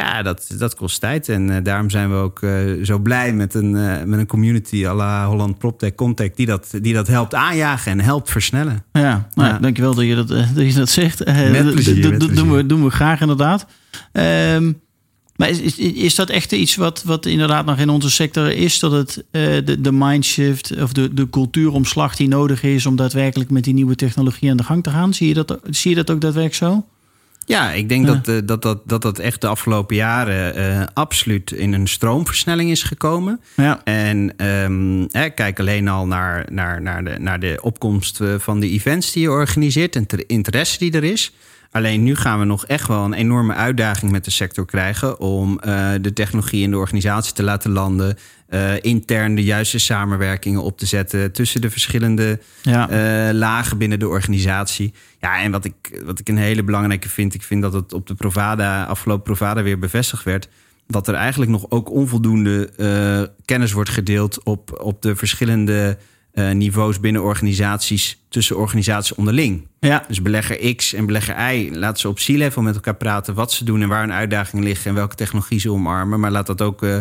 Ja, 0.00 0.22
dat, 0.22 0.46
dat 0.58 0.74
kost 0.74 1.00
tijd. 1.00 1.28
En 1.28 1.50
eh, 1.56 1.64
daarom 1.64 1.90
zijn 1.90 2.10
we 2.10 2.16
ook 2.16 2.42
eh, 2.42 2.52
zo 2.82 2.98
blij 2.98 3.32
met 3.32 3.54
een, 3.54 3.76
eh, 3.76 4.02
met 4.04 4.18
een 4.18 4.26
community 4.26 4.86
à 4.86 4.94
la 4.94 5.26
Holland 5.26 5.58
PropTech 5.58 5.94
Contact 5.94 6.36
die 6.36 6.46
dat, 6.46 6.68
die 6.80 6.94
dat 6.94 7.06
helpt 7.06 7.34
aanjagen 7.34 7.92
en 7.92 8.00
helpt 8.00 8.30
versnellen. 8.30 8.84
Ja, 8.92 9.28
nou, 9.34 9.48
Ja. 9.48 9.58
dankjewel 9.58 9.94
dat 9.94 10.04
je 10.04 10.14
dat, 10.14 10.28
dat, 10.28 10.46
je 10.54 10.72
dat 10.74 10.88
zegt. 10.88 11.24
Met 11.24 11.64
dat- 11.64 11.72
plezier, 11.74 12.18
doen, 12.34 12.50
we, 12.52 12.66
doen 12.66 12.84
we 12.84 12.90
graag 12.90 13.20
inderdaad. 13.20 13.66
Ehm, 14.12 14.72
maar 15.36 15.48
is, 15.48 15.60
is, 15.60 15.78
is 15.78 16.14
dat 16.14 16.28
echt 16.30 16.52
iets 16.52 16.76
wat, 16.76 17.02
wat 17.02 17.26
inderdaad 17.26 17.66
nog 17.66 17.78
in 17.78 17.88
onze 17.88 18.10
sector 18.10 18.52
is? 18.52 18.78
Dat 18.78 18.92
het 18.92 19.24
de, 19.30 19.76
de 19.80 19.92
mindshift 19.92 20.82
of 20.82 20.92
de, 20.92 21.14
de 21.14 21.30
cultuuromslag 21.30 22.16
die 22.16 22.28
nodig 22.28 22.62
is 22.62 22.86
om 22.86 22.96
daadwerkelijk 22.96 23.50
met 23.50 23.64
die 23.64 23.74
nieuwe 23.74 23.94
technologie 23.94 24.50
aan 24.50 24.56
de 24.56 24.62
gang 24.64 24.82
te 24.82 24.90
gaan? 24.90 25.14
Zie 25.14 25.28
je 25.28 25.34
dat, 25.34 25.58
zie 25.70 25.90
je 25.90 25.96
dat 25.96 26.10
ook 26.10 26.20
daadwerkelijk 26.20 26.74
zo? 26.74 26.84
Ja, 27.50 27.72
ik 27.72 27.88
denk 27.88 28.06
Ja. 28.06 28.14
Dat, 28.14 28.28
eh, 28.28 28.34
dat, 28.44 28.62
dat, 28.62 28.80
dat 28.84 29.02
dat 29.02 29.18
echt 29.18 29.40
de 29.40 29.46
afgelopen 29.46 29.96
jaren 29.96 30.54
eh, 30.54 30.86
absoluut 30.94 31.50
in 31.50 31.72
een 31.72 31.88
stroomversnelling 31.88 32.70
is 32.70 32.82
gekomen. 32.82 33.40
Ja. 33.56 33.80
En 33.84 34.32
ehm, 34.36 35.06
hè, 35.10 35.28
kijk 35.28 35.60
alleen 35.60 35.88
al 35.88 36.06
naar, 36.06 36.46
naar, 36.50 36.82
naar, 36.82 37.04
de, 37.04 37.16
naar 37.18 37.40
de 37.40 37.58
opkomst 37.62 38.20
eh, 38.20 38.34
van 38.38 38.60
de 38.60 38.68
events 38.68 39.12
die 39.12 39.22
je 39.22 39.30
organiseert 39.30 39.96
en 39.96 40.04
de 40.06 40.26
interesse 40.26 40.78
die 40.78 40.92
er 40.92 41.04
is. 41.04 41.32
Alleen 41.70 42.02
nu 42.02 42.14
gaan 42.16 42.38
we 42.38 42.44
nog 42.44 42.66
echt 42.66 42.88
wel 42.88 43.04
een 43.04 43.12
enorme 43.12 43.54
uitdaging 43.54 44.10
met 44.12 44.24
de 44.24 44.30
sector 44.30 44.66
krijgen 44.66 45.20
om 45.20 45.58
eh, 45.58 45.90
de 46.00 46.12
technologie 46.12 46.62
in 46.62 46.70
de 46.70 46.76
organisatie 46.76 47.32
te 47.32 47.42
laten 47.42 47.70
landen. 47.70 48.16
eh, 48.48 48.82
intern 48.82 49.34
de 49.34 49.42
juiste 49.44 49.78
samenwerkingen 49.78 50.62
op 50.62 50.78
te 50.78 50.86
zetten 50.86 51.32
tussen 51.32 51.60
de 51.60 51.70
verschillende 51.70 52.40
Ja. 52.62 52.88
eh, 52.88 53.34
lagen 53.34 53.78
binnen 53.78 53.98
de 53.98 54.08
organisatie. 54.08 54.92
Ja, 55.20 55.42
en 55.42 55.50
wat 55.50 55.64
ik, 55.64 56.00
wat 56.04 56.18
ik 56.18 56.28
een 56.28 56.36
hele 56.36 56.62
belangrijke 56.64 57.08
vind, 57.08 57.34
ik 57.34 57.42
vind 57.42 57.62
dat 57.62 57.72
het 57.72 57.92
op 57.92 58.06
de 58.06 58.14
Provada, 58.14 58.84
afgelopen 58.84 59.24
Provada 59.24 59.62
weer 59.62 59.78
bevestigd 59.78 60.24
werd. 60.24 60.48
Dat 60.86 61.08
er 61.08 61.14
eigenlijk 61.14 61.50
nog 61.50 61.66
ook 61.68 61.90
onvoldoende 61.90 62.70
kennis 63.44 63.72
wordt 63.72 63.90
gedeeld 63.90 64.42
op, 64.42 64.80
op 64.82 65.02
de 65.02 65.16
verschillende 65.16 65.98
eh, 66.32 66.50
niveaus 66.50 67.00
binnen 67.00 67.22
organisaties, 67.22 68.18
tussen 68.28 68.56
organisaties 68.56 69.14
onderling. 69.14 69.66
ja. 69.80 70.04
Dus 70.08 70.22
belegger 70.22 70.74
X 70.74 70.92
en 70.92 71.06
belegger 71.06 71.54
Y, 71.54 71.70
laat 71.72 71.98
ze 71.98 72.08
op 72.08 72.16
C-level 72.16 72.62
met 72.62 72.74
elkaar 72.74 72.96
praten 72.96 73.34
wat 73.34 73.52
ze 73.52 73.64
doen 73.64 73.82
en 73.82 73.88
waar 73.88 74.00
hun 74.00 74.12
uitdagingen 74.12 74.64
liggen 74.64 74.90
en 74.90 74.96
welke 74.96 75.14
technologie 75.14 75.60
ze 75.60 75.72
omarmen. 75.72 76.20
Maar 76.20 76.30
laat 76.30 76.46
dat 76.46 76.62
ook 76.62 76.82
eh, 76.82 76.98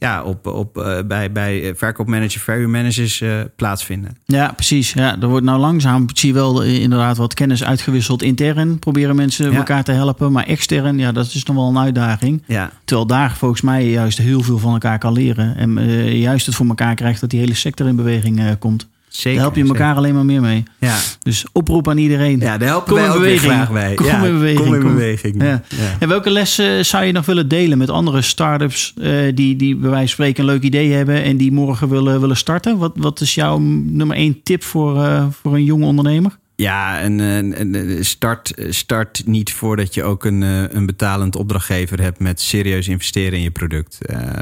ja, 0.00 0.22
op, 0.22 0.46
op, 0.46 0.78
eh, 0.78 0.98
bij, 1.06 1.32
bij 1.32 1.68
eh, 1.68 1.74
verkoopmanager, 1.76 2.40
value 2.40 2.66
managers 2.66 3.20
eh, 3.20 3.40
plaatsvinden. 3.56 4.16
Ja, 4.24 4.52
precies. 4.52 4.92
Ja, 4.92 5.20
er 5.20 5.28
wordt 5.28 5.44
nou 5.44 5.58
langzaam, 5.60 6.06
zie 6.14 6.28
je 6.28 6.34
wel 6.34 6.62
inderdaad 6.62 7.16
wat 7.16 7.34
kennis 7.34 7.64
uitgewisseld 7.64 8.22
intern. 8.22 8.78
Proberen 8.78 9.16
mensen 9.16 9.50
Ja. 9.50 9.56
elkaar 9.56 9.84
te 9.84 9.92
helpen. 9.92 10.32
Maar 10.32 10.46
extern, 10.46 10.98
ja, 10.98 11.12
dat 11.12 11.26
is 11.26 11.44
nog 11.44 11.56
wel 11.56 11.68
een 11.68 11.78
uitdaging. 11.78 12.42
Ja, 12.46 12.70
Terwijl 12.84 13.06
daar 13.06 13.36
volgens 13.36 13.60
mij 13.60 13.90
juist 13.90 14.18
heel 14.18 14.42
veel 14.42 14.58
van 14.58 14.72
elkaar 14.72 14.98
kan 14.98 15.12
leren. 15.12 15.56
En 15.56 15.88
juist 16.18 16.46
het 16.46 16.54
voor 16.54 16.66
elkaar 16.66 16.94
krijgt 16.94 17.20
dat 17.20 17.30
die 17.30 17.40
hele 17.40 17.54
sector 17.54 17.86
in 17.86 17.96
beweging 17.96 18.58
komt. 18.58 18.88
Zeker. 19.10 19.40
Daar 19.40 19.52
help 19.52 19.66
je 19.66 19.72
elkaar 19.72 19.96
alleen 19.96 20.14
maar 20.14 20.24
meer 20.24 20.40
mee. 20.40 20.62
Ja. 20.78 20.98
Dus 21.22 21.44
oproep 21.52 21.88
aan 21.88 21.98
iedereen. 21.98 22.40
Ja, 22.40 22.58
daar 22.58 22.68
helpen 22.68 22.86
Kom 22.86 22.96
wij 22.96 23.06
in 23.06 23.12
beweging. 23.12 23.52
graag 23.52 23.72
bij. 23.72 23.94
Kom 23.94 24.06
ja, 24.06 24.24
in 24.24 24.32
beweging. 24.32 24.64
Kom 24.64 24.74
in 24.74 24.82
beweging. 24.82 25.42
Ja. 25.42 25.62
En 25.98 26.08
welke 26.08 26.30
lessen 26.30 26.86
zou 26.86 27.04
je 27.04 27.12
nog 27.12 27.26
willen 27.26 27.48
delen 27.48 27.78
met 27.78 27.90
andere 27.90 28.22
start-ups 28.22 28.94
eh, 29.02 29.12
die, 29.34 29.56
die 29.56 29.76
bij 29.76 29.90
wijze 29.90 30.06
van 30.06 30.08
spreken 30.08 30.44
een 30.44 30.50
leuk 30.50 30.62
idee 30.62 30.92
hebben 30.92 31.22
en 31.22 31.36
die 31.36 31.52
morgen 31.52 31.88
willen, 31.88 32.20
willen 32.20 32.36
starten? 32.36 32.78
Wat, 32.78 32.92
wat 32.94 33.20
is 33.20 33.34
jouw 33.34 33.58
nummer 33.58 34.16
één 34.16 34.42
tip 34.42 34.62
voor, 34.62 35.04
eh, 35.04 35.26
voor 35.42 35.54
een 35.54 35.64
jonge 35.64 35.86
ondernemer? 35.86 36.38
Ja, 36.56 37.04
een, 37.04 37.98
start, 38.00 38.54
start 38.68 39.22
niet 39.26 39.52
voordat 39.52 39.94
je 39.94 40.04
ook 40.04 40.24
een, 40.24 40.42
eh, 40.42 40.62
een 40.68 40.86
betalend 40.86 41.36
opdrachtgever 41.36 42.00
hebt 42.00 42.18
met 42.18 42.40
serieus 42.40 42.88
investeren 42.88 43.32
in 43.32 43.42
je 43.42 43.50
product. 43.50 43.98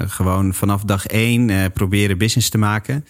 Gewoon 0.06 0.54
vanaf 0.54 0.82
dag 0.82 1.06
één 1.06 1.72
proberen 1.72 2.18
business 2.18 2.48
te 2.48 2.58
maken. 2.58 3.04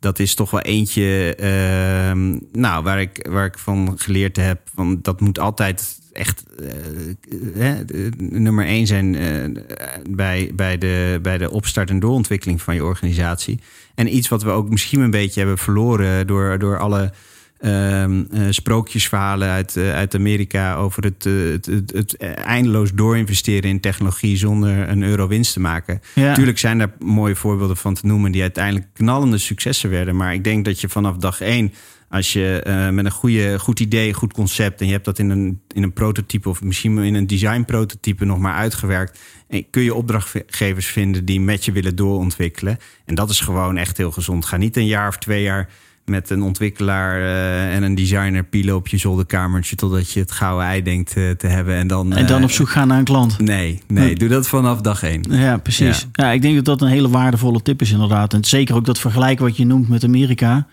Dat 0.00 0.18
is 0.18 0.34
toch 0.34 0.50
wel 0.50 0.60
eentje 0.60 1.34
ehm, 1.34 2.38
nou, 2.52 2.82
waar, 2.84 3.00
ik, 3.00 3.26
waar 3.30 3.44
ik 3.44 3.58
van 3.58 3.94
geleerd 3.96 4.36
heb. 4.36 4.60
Van, 4.74 4.98
dat 5.02 5.20
moet 5.20 5.38
altijd 5.38 5.98
echt 6.12 6.44
eh, 6.58 7.70
eh, 7.70 7.86
de- 7.86 8.10
nummer 8.18 8.66
één 8.66 8.86
zijn 8.86 9.14
eh, 9.14 9.62
bij, 10.10 10.50
bij, 10.54 10.78
de, 10.78 11.18
bij 11.22 11.38
de 11.38 11.50
opstart 11.50 11.90
en 11.90 12.00
doorontwikkeling 12.00 12.62
van 12.62 12.74
je 12.74 12.84
organisatie. 12.84 13.60
En 13.94 14.16
iets 14.16 14.28
wat 14.28 14.42
we 14.42 14.50
ook 14.50 14.70
misschien 14.70 15.00
een 15.00 15.10
beetje 15.10 15.40
hebben 15.40 15.58
verloren 15.58 16.26
door, 16.26 16.58
door 16.58 16.78
alle 16.78 17.12
ehm, 17.60 18.24
eh, 18.32 18.42
sprookjesverhalen 18.50 19.48
uit, 19.48 19.76
eh, 19.76 19.92
uit 19.92 20.14
Amerika 20.14 20.74
over 20.74 21.04
het, 21.04 21.26
eh, 21.26 21.32
het, 21.32 21.66
het, 21.66 21.92
het 21.92 22.16
eindeloos 22.34 22.92
doorinvesteren 22.92 23.70
in 23.70 23.80
technologie 23.80 24.36
zonder 24.36 24.88
een 24.88 25.02
euro 25.02 25.26
winst 25.26 25.52
te 25.52 25.60
maken. 25.60 26.00
Ja. 26.14 26.28
Natuurlijk 26.28 26.58
zijn 26.58 26.78
daar 26.78 26.92
mooie 26.98 27.36
voorbeelden 27.36 27.76
van 27.76 27.94
te 27.94 28.06
noemen 28.06 28.32
die 28.32 28.42
uiteindelijk 28.42 28.86
knallende 28.92 29.38
successen 29.38 29.90
werden. 29.90 30.16
Maar 30.16 30.34
ik 30.34 30.44
denk 30.44 30.64
dat 30.64 30.80
je 30.80 30.88
vanaf 30.88 31.16
dag 31.16 31.40
één, 31.40 31.72
als 32.08 32.32
je 32.32 32.62
met 32.92 33.04
een 33.04 33.10
goede, 33.10 33.58
goed 33.58 33.80
idee, 33.80 34.12
goed 34.12 34.32
concept 34.32 34.80
en 34.80 34.86
je 34.86 34.92
hebt 34.92 35.04
dat 35.04 35.18
in 35.18 35.30
een, 35.30 35.60
in 35.74 35.82
een 35.82 35.92
prototype 35.92 36.48
of 36.48 36.62
misschien 36.62 36.98
in 36.98 37.14
een 37.14 37.26
design 37.26 37.62
prototype 37.62 38.24
nog 38.24 38.38
maar 38.38 38.54
uitgewerkt, 38.54 39.18
en 39.48 39.70
kun 39.70 39.82
je 39.82 39.94
opdrachtgevers 39.94 40.86
vinden 40.86 41.24
die 41.24 41.40
met 41.40 41.64
je 41.64 41.72
willen 41.72 41.96
doorontwikkelen. 41.96 42.78
En 43.04 43.14
dat 43.14 43.30
is 43.30 43.40
gewoon 43.40 43.76
echt 43.76 43.96
heel 43.96 44.10
gezond. 44.10 44.44
Ga 44.44 44.56
niet 44.56 44.76
een 44.76 44.86
jaar 44.86 45.08
of 45.08 45.18
twee 45.18 45.42
jaar 45.42 45.68
met 46.10 46.30
een 46.30 46.42
ontwikkelaar 46.42 47.20
eh, 47.20 47.74
en 47.74 47.82
een 47.82 47.94
designer 47.94 48.44
pielen 48.44 48.74
op 48.74 48.88
je 48.88 48.96
zolderkamertje 48.98 49.76
totdat 49.76 50.10
je 50.12 50.20
het 50.20 50.32
gouden 50.32 50.66
ei 50.66 50.82
denkt 50.82 51.16
eh, 51.16 51.30
te 51.30 51.46
hebben. 51.46 51.74
En 51.74 51.86
dan, 51.86 52.12
En 52.12 52.26
dan 52.26 52.38
eh, 52.38 52.44
op 52.44 52.50
zoek 52.50 52.68
gaan 52.68 52.88
naar 52.88 52.98
een 52.98 53.04
klant. 53.04 53.38
Nee, 53.38 53.80
nee, 53.88 54.14
doe 54.14 54.28
dat 54.28 54.48
vanaf 54.48 54.80
dag 54.80 55.02
één. 55.02 55.24
Ja, 55.28 55.56
precies. 55.56 56.06
Ja. 56.12 56.30
ik 56.30 56.42
denk 56.42 56.54
dat 56.54 56.64
dat 56.64 56.82
een 56.82 56.88
hele 56.88 57.08
waardevolle 57.08 57.62
tip 57.62 57.80
is 57.80 57.90
inderdaad. 57.92 58.34
En 58.34 58.44
zeker 58.44 58.74
ook 58.74 58.84
dat 58.84 58.98
vergelijken 58.98 59.44
wat 59.44 59.56
je 59.56 59.66
noemt 59.66 59.88
met 59.88 60.04
Amerika. 60.04 60.66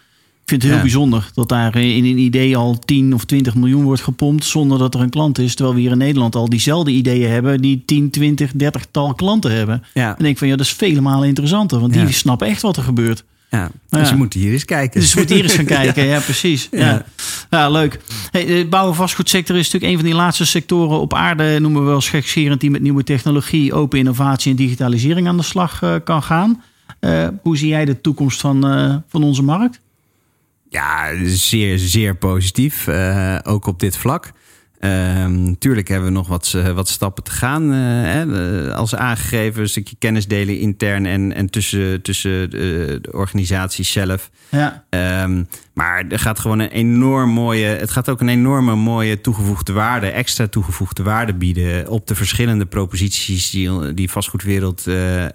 Ik 0.43 0.53
vind 0.53 0.61
het 0.61 0.71
heel 0.71 0.81
Ja. 0.81 0.87
bijzonder 0.87 1.29
dat 1.33 1.49
daar 1.49 1.75
in 1.75 2.05
een 2.05 2.17
idee 2.17 2.57
al 2.57 2.79
10 2.79 3.13
of 3.13 3.25
20 3.25 3.55
miljoen 3.55 3.83
wordt 3.83 4.01
gepompt 4.01 4.45
zonder 4.45 4.77
dat 4.77 4.93
er 4.93 5.01
een 5.01 5.09
klant 5.09 5.39
is. 5.39 5.55
Terwijl 5.55 5.75
we 5.75 5.81
hier 5.81 5.91
in 5.91 5.97
Nederland 5.97 6.35
al 6.35 6.49
diezelfde 6.49 6.91
ideeën 6.91 7.29
hebben 7.31 7.61
die 7.61 7.83
10, 7.85 8.09
20, 8.09 8.51
30 8.55 8.85
tal 8.91 9.13
klanten 9.13 9.51
hebben. 9.51 9.83
Ja. 9.93 10.17
En 10.17 10.23
denk 10.23 10.37
van 10.37 10.47
ja, 10.47 10.55
dat 10.55 10.65
is 10.65 10.71
vele 10.73 11.01
malen 11.01 11.27
interessanter. 11.27 11.79
Want 11.79 11.93
die 11.93 12.11
snappen 12.11 12.47
echt 12.47 12.61
wat 12.61 12.77
er 12.77 12.83
gebeurt. 12.83 13.23
Ja, 13.49 13.69
Ja. 13.89 13.99
dus 13.99 14.09
je 14.09 14.15
moet 14.15 14.33
hier 14.33 14.51
eens 14.51 14.65
kijken. 14.65 14.99
Dus 15.01 15.13
we 15.13 15.17
moeten 15.19 15.35
hier 15.35 15.45
eens 15.45 15.53
gaan 15.55 15.65
kijken. 15.83 16.05
ja. 16.05 16.19
precies. 16.19 16.67
Ja. 16.71 17.05
Ja. 17.49 17.69
Leuk. 17.69 17.99
Hey, 18.31 18.45
de 18.45 18.65
bouw- 18.69 18.87
en 18.87 18.95
vastgoedsector 18.95 19.55
is 19.57 19.63
natuurlijk 19.65 19.91
een 19.91 19.99
van 19.99 20.07
die 20.09 20.15
laatste 20.17 20.45
sectoren 20.45 20.99
op 20.99 21.13
aarde, 21.13 21.59
noemen 21.59 21.81
we 21.81 21.87
wel 21.87 22.01
gekscherend, 22.01 22.61
die 22.61 22.71
met 22.71 22.81
nieuwe 22.81 23.03
technologie, 23.03 23.73
open 23.73 23.99
innovatie 23.99 24.51
en 24.51 24.57
digitalisering 24.57 25.27
aan 25.27 25.37
de 25.37 25.43
slag 25.43 25.81
eh, 25.81 25.95
kan 26.03 26.23
gaan. 26.23 26.63
Eh, 26.99 27.27
hoe 27.41 27.57
zie 27.57 27.67
jij 27.67 27.85
de 27.85 28.01
toekomst 28.01 28.39
van, 28.41 28.67
eh, 28.67 28.95
van 29.07 29.23
onze 29.23 29.43
markt? 29.43 29.79
Ja, 30.69 31.05
zeer, 31.25 31.77
zeer 31.79 32.15
positief. 32.15 32.87
Ook 33.43 33.65
op 33.65 33.79
dit 33.79 33.97
vlak. 33.97 34.31
Um, 34.79 35.57
tuurlijk 35.57 35.87
hebben 35.87 36.07
we 36.07 36.13
nog 36.13 36.27
wat, 36.27 36.53
uh, 36.55 36.71
wat 36.71 36.87
stappen 36.87 37.23
te 37.23 37.31
gaan. 37.31 37.63
Uh, 37.63 37.77
hè, 38.03 38.73
als 38.73 38.95
aangegeven, 38.95 39.61
een 39.61 39.69
stukje 39.69 39.95
kennis 39.99 40.27
delen 40.27 40.59
intern 40.59 41.05
en, 41.05 41.33
en 41.33 41.49
tussen, 41.49 42.01
tussen 42.01 42.49
de, 42.49 42.99
de 43.01 43.11
organisatie 43.11 43.85
zelf. 43.85 44.29
Ja. 44.49 44.85
Um, 45.23 45.47
maar 45.73 46.05
er 46.09 46.19
gaat 46.19 46.39
gewoon 46.39 46.59
een 46.59 46.69
enorm 46.69 47.29
mooie. 47.29 47.65
Het 47.65 47.91
gaat 47.91 48.09
ook 48.09 48.21
een 48.21 48.29
enorme 48.29 48.75
mooie 48.75 49.21
toegevoegde 49.21 49.73
waarde, 49.73 50.07
extra 50.07 50.47
toegevoegde 50.47 51.03
waarde 51.03 51.33
bieden 51.33 51.87
op 51.89 52.07
de 52.07 52.15
verschillende 52.15 52.65
proposities 52.65 53.49
die, 53.49 53.93
die 53.93 54.11
vastgoedwereld 54.11 54.87
uh, 54.87 55.25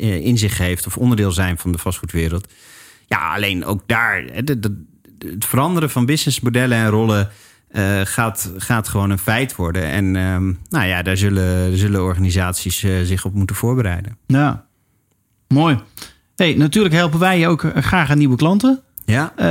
in 0.00 0.38
zich 0.38 0.58
heeft, 0.58 0.86
of 0.86 0.96
onderdeel 0.96 1.32
zijn 1.32 1.58
van 1.58 1.72
de 1.72 1.78
vastgoedwereld. 1.78 2.48
Ja, 3.06 3.34
alleen 3.34 3.64
ook 3.64 3.82
daar. 3.86 4.24
Het 5.26 5.44
veranderen 5.44 5.90
van 5.90 6.06
businessmodellen 6.06 6.78
en 6.78 6.88
rollen 6.88 7.30
uh, 7.72 8.00
gaat, 8.04 8.52
gaat 8.56 8.88
gewoon 8.88 9.10
een 9.10 9.18
feit 9.18 9.56
worden. 9.56 9.84
En 9.84 10.16
um, 10.16 10.58
nou 10.68 10.86
ja, 10.86 11.02
daar 11.02 11.16
zullen, 11.16 11.78
zullen 11.78 12.02
organisaties 12.02 12.82
uh, 12.82 13.02
zich 13.02 13.24
op 13.24 13.34
moeten 13.34 13.56
voorbereiden. 13.56 14.16
Ja, 14.26 14.64
mooi. 15.48 15.78
Hey, 16.36 16.54
natuurlijk 16.54 16.94
helpen 16.94 17.18
wij 17.18 17.38
je 17.38 17.46
ook 17.46 17.72
graag 17.74 18.10
aan 18.10 18.18
nieuwe 18.18 18.36
klanten. 18.36 18.80
Ja. 19.04 19.32
Uh, 19.36 19.44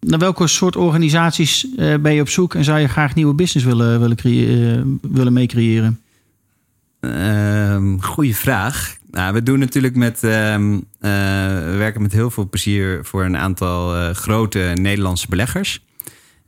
naar 0.00 0.18
welke 0.18 0.46
soort 0.46 0.76
organisaties 0.76 1.66
ben 1.76 2.12
je 2.12 2.20
op 2.20 2.28
zoek 2.28 2.54
en 2.54 2.64
zou 2.64 2.78
je 2.78 2.88
graag 2.88 3.14
nieuwe 3.14 3.34
business 3.34 3.66
willen, 3.66 4.00
willen, 4.00 4.16
creëren, 4.16 4.98
willen 5.02 5.32
meecreëren? 5.32 6.00
Ehm, 7.00 7.98
goeie 7.98 8.36
vraag. 8.36 8.98
Nou, 9.10 9.34
we 9.34 9.42
doen 9.42 9.58
natuurlijk 9.58 9.96
met. 9.96 10.22
Um, 10.22 10.74
uh, 10.74 10.80
we 11.00 11.74
werken 11.78 12.02
met 12.02 12.12
heel 12.12 12.30
veel 12.30 12.48
plezier 12.48 13.04
voor 13.04 13.24
een 13.24 13.36
aantal 13.36 13.96
uh, 13.96 14.10
grote 14.10 14.72
Nederlandse 14.74 15.26
beleggers. 15.28 15.84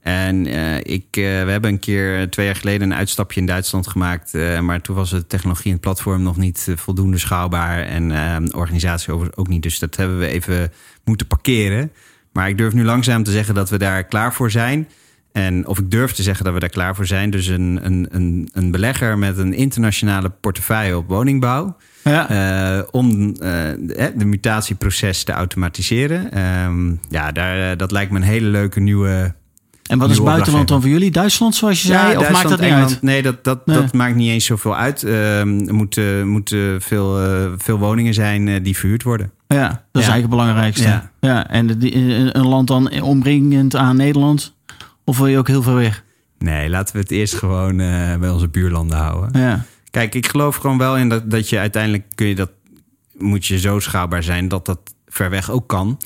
En 0.01 0.47
uh, 0.47 0.77
ik, 0.77 1.07
we 1.13 1.21
hebben 1.21 1.71
een 1.71 1.79
keer 1.79 2.31
twee 2.31 2.47
jaar 2.47 2.57
geleden 2.57 2.91
een 2.91 2.97
uitstapje 2.97 3.41
in 3.41 3.47
Duitsland 3.47 3.87
gemaakt. 3.87 4.33
maar 4.61 4.81
toen 4.81 4.97
was 4.97 5.11
de 5.11 5.27
technologie 5.27 5.67
en 5.67 5.73
het 5.73 5.81
platform 5.81 6.23
nog 6.23 6.37
niet 6.37 6.69
voldoende 6.77 7.19
schaalbaar. 7.19 7.83
En 7.83 8.11
ehm, 8.11 8.45
de 8.45 8.57
organisatie 8.57 9.37
ook 9.37 9.49
niet. 9.49 9.63
Dus 9.63 9.79
dat 9.79 9.97
hebben 9.97 10.19
we 10.19 10.27
even 10.27 10.73
moeten 11.05 11.27
parkeren. 11.27 11.93
Maar 12.33 12.49
ik 12.49 12.59
durf 12.59 12.73
nu 12.73 12.85
langzaam 12.85 13.23
te 13.23 13.31
zeggen 13.31 13.55
dat 13.55 13.71
we 13.71 13.79
daar 13.79 14.05
klaar 14.05 14.35
voor 14.35 14.51
zijn. 14.51 14.89
En 15.33 15.67
of 15.67 15.79
ik 15.79 15.91
durf 15.91 16.13
te 16.13 16.23
zeggen 16.23 16.45
dat 16.45 16.55
we 16.55 16.61
daar 16.61 16.69
klaar 16.69 16.95
voor 16.95 17.07
zijn. 17.07 17.31
Dus 17.31 17.47
een, 17.47 17.81
een, 17.83 18.07
een, 18.11 18.49
een 18.53 18.71
belegger 18.71 19.19
met 19.19 19.39
een 19.39 19.53
internationale 19.53 20.31
portefeuille 20.31 20.97
op 20.97 21.09
woningbouw. 21.09 21.77
Ja. 22.05 22.31
Uh, 22.77 22.83
om 22.91 23.11
uh, 23.11 23.35
de 24.17 24.25
mutatieproces 24.25 25.25
te 25.25 25.33
automatiseren. 25.33 26.39
Um, 26.65 27.01
ja, 27.09 27.33
daar, 27.33 27.77
dat 27.77 27.91
lijkt 27.91 28.11
me 28.11 28.17
een 28.17 28.25
hele 28.25 28.47
leuke 28.47 28.81
nieuwe. 28.81 29.35
En 29.87 29.99
wat 29.99 30.11
is 30.11 30.23
buitenland 30.23 30.69
dan 30.69 30.81
voor 30.81 30.91
jullie? 30.91 31.11
Duitsland, 31.11 31.55
zoals 31.55 31.81
je 31.83 31.87
zei? 31.87 32.17
Of 32.17 32.31
maakt 32.31 32.49
dat 32.49 32.61
niet 32.61 32.69
Engeland, 32.69 32.91
uit? 32.91 33.03
Nee, 33.03 33.23
dat, 33.23 33.45
dat, 33.45 33.67
Nee. 33.67 33.77
dat 33.77 33.93
maakt 33.93 34.15
niet 34.15 34.31
eens 34.31 34.45
zoveel 34.45 34.77
uit. 34.77 35.03
Um, 35.03 35.11
er 35.69 35.75
moeten, 35.75 36.29
moeten 36.29 36.81
veel, 36.83 37.25
uh, 37.25 37.53
veel 37.57 37.79
woningen 37.79 38.15
zijn 38.15 38.63
die 38.63 38.77
verhuurd 38.77 39.03
worden. 39.03 39.31
Ja, 39.49 39.69
dat 39.69 40.03
is 40.03 40.09
eigenlijk 40.09 40.21
het 40.21 40.31
belangrijkste. 40.31 40.89
Ja. 40.89 41.11
Ja. 41.21 41.49
en 41.49 41.67
de, 41.67 41.77
die- 41.79 41.95
een 42.35 42.47
land 42.47 42.67
dan 42.69 43.01
omringend 43.03 43.77
aan 43.77 43.97
Nederland? 43.97 44.55
Of 45.05 45.19
wil 45.19 45.27
je 45.27 45.39
ook 45.39 45.49
heel 45.49 45.63
ver 45.63 45.75
weg? 45.75 46.05
Nee, 46.39 46.69
laten 46.69 46.95
we 46.95 47.01
het 47.01 47.11
eerst 47.11 47.35
gewoon 47.35 47.79
uh, 47.81 48.17
bij 48.17 48.31
onze 48.31 48.49
buurlanden 48.49 48.99
houden. 48.99 49.41
Ja, 49.41 49.65
Kijk, 49.93 50.15
ik 50.15 50.27
geloof 50.27 50.57
gewoon 50.57 50.79
wel 50.79 50.97
in 50.97 51.09
dat, 51.09 51.31
dat 51.31 51.49
je 51.49 51.59
uiteindelijk 51.59 52.05
kun 52.15 52.27
je 52.27 52.35
dat, 52.35 52.51
moet 53.19 53.47
je 53.47 53.59
zo 53.59 53.79
schaalbaar 53.79 54.23
zijn 54.23 54.49
dat 54.49 54.67
dat 54.67 54.79
ver 55.07 55.31
weg 55.31 55.51
ook 55.51 55.67
kan. 55.69 55.99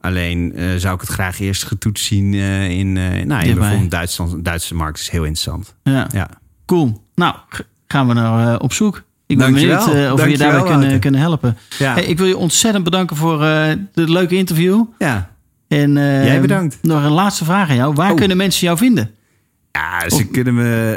Alleen 0.00 0.52
eh, 0.56 0.66
zou 0.76 0.94
ik 0.94 1.00
het 1.00 1.10
graag 1.10 1.40
eerst 1.40 1.64
getoetst 1.64 2.04
zien 2.04 2.34
eh, 2.34 2.70
in, 2.70 2.96
eh 2.96 3.24
nou, 3.26 3.46
in 3.48 3.54
bijvoorbeeld 3.58 3.90
Duitsland. 3.90 4.30
De 4.30 4.42
Duitse 4.42 4.74
markt 4.74 4.98
is 4.98 5.08
heel 5.10 5.24
interessant. 5.24 5.74
ja. 5.82 6.06
Ja, 6.12 6.28
cool. 6.66 7.04
Nou, 7.14 7.34
gaan 7.86 8.08
we 8.08 8.14
naar 8.14 8.60
op 8.60 8.72
zoek. 8.72 9.02
Ik 9.26 9.38
ben 9.38 9.52
benieuwd 9.52 9.78
of 10.12 10.20
we 10.22 10.30
je 10.30 10.38
daarbij 10.38 10.62
kunnen, 10.62 11.00
kunnen 11.00 11.20
helpen. 11.20 11.56
ja. 11.78 11.92
Hey, 11.94 12.04
ik 12.04 12.18
wil 12.18 12.26
je 12.26 12.36
ontzettend 12.36 12.84
bedanken 12.84 13.16
voor 13.16 13.42
het 13.44 13.78
leuke 13.94 14.36
interview. 14.36 14.84
ja. 14.98 15.30
En, 15.68 15.92
Jij 15.92 16.40
bedankt. 16.40 16.78
Nog 16.82 17.04
een 17.04 17.10
laatste 17.10 17.44
vraag 17.44 17.68
aan 17.70 17.76
jou. 17.76 17.94
Waar 17.94 18.10
Oh. 18.10 18.16
kunnen 18.16 18.36
mensen 18.36 18.66
jou 18.66 18.78
vinden? 18.78 19.10
Ja, 19.78 20.08
ze 20.16 20.24
kunnen 20.26 20.54
me 20.54 20.94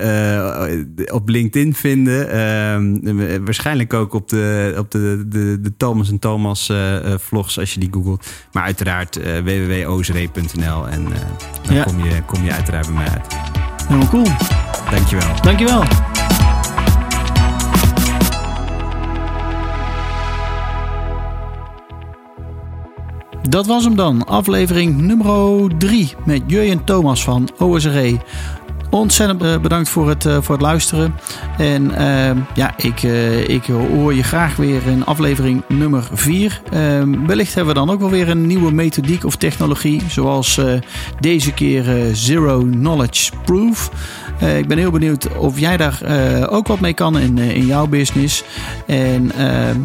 eh, 1.05 1.13
op 1.13 1.29
LinkedIn 1.29 1.73
vinden. 1.73 2.29
Ehm, 2.31 3.43
waarschijnlijk 3.45 3.93
ook 3.93 4.13
op 4.13 4.29
de, 4.29 4.75
op 4.77 4.91
de, 4.91 5.25
de, 5.27 5.59
de 5.61 5.77
Thomas 5.77 6.09
en 6.09 6.19
Thomas 6.19 6.69
eh, 6.69 7.13
eh, 7.13 7.19
vlogs 7.19 7.59
als 7.59 7.73
je 7.73 7.79
die 7.79 7.89
googelt. 7.91 8.27
Maar 8.51 8.63
uiteraard 8.63 9.19
www.ozre.nl 9.43 10.87
en 10.87 11.03
dan 11.63 11.75
Ja. 11.75 11.83
kom, 11.83 12.03
je, 12.03 12.21
kom 12.25 12.43
je 12.43 12.53
uiteraard 12.53 12.85
bij 12.85 12.95
mij 12.95 13.07
uit. 13.07 13.27
Helemaal 13.87 14.09
cool. 14.09 14.27
Dankjewel. 14.91 15.41
Dankjewel. 15.41 15.83
Dat 23.49 23.65
was 23.65 23.83
hem 23.83 23.95
dan, 23.95 24.25
aflevering 24.27 24.97
nummer 24.97 25.77
3 25.77 26.13
met 26.25 26.41
Jurjen 26.47 26.83
Thomas 26.83 27.23
van 27.23 27.49
OSRE. 27.57 28.17
Ontzettend 28.91 29.43
eh, 29.43 29.57
bedankt 29.57 29.89
voor 29.89 30.09
het, 30.09 30.25
eh, 30.25 30.37
voor 30.41 30.55
het 30.55 30.63
luisteren. 30.63 31.15
En 31.57 31.95
eh, 31.95 32.37
ja, 32.55 32.73
ik, 32.77 33.03
eh, 33.03 33.49
ik 33.49 33.65
hoor 33.65 34.13
je 34.13 34.23
graag 34.23 34.55
weer 34.55 34.87
in 34.87 35.05
aflevering 35.05 35.63
nummer 35.67 36.09
4. 36.13 36.61
wellicht 37.25 37.53
hebben 37.53 37.73
we 37.73 37.79
dan 37.79 37.89
ook 37.89 37.99
wel 37.99 38.09
weer 38.09 38.29
een 38.29 38.47
nieuwe 38.47 38.71
methodiek 38.71 39.25
of 39.25 39.35
technologie. 39.35 40.01
Zoals 40.07 40.59
deze 41.19 41.53
keer 41.53 42.09
Zero 42.13 42.59
Knowledge 42.59 43.31
Proof. 43.45 43.91
Eh, 44.41 44.57
ik 44.57 44.67
ben 44.67 44.77
heel 44.77 44.91
benieuwd 44.91 45.37
of 45.37 45.59
jij 45.59 45.77
daar 45.77 46.01
eh, 46.01 46.53
ook 46.53 46.67
wat 46.67 46.79
mee 46.79 46.93
kan 46.93 47.19
in, 47.19 47.37
eh, 47.37 47.55
in 47.55 47.65
jouw 47.65 47.87
business. 47.87 48.43
En 48.85 49.31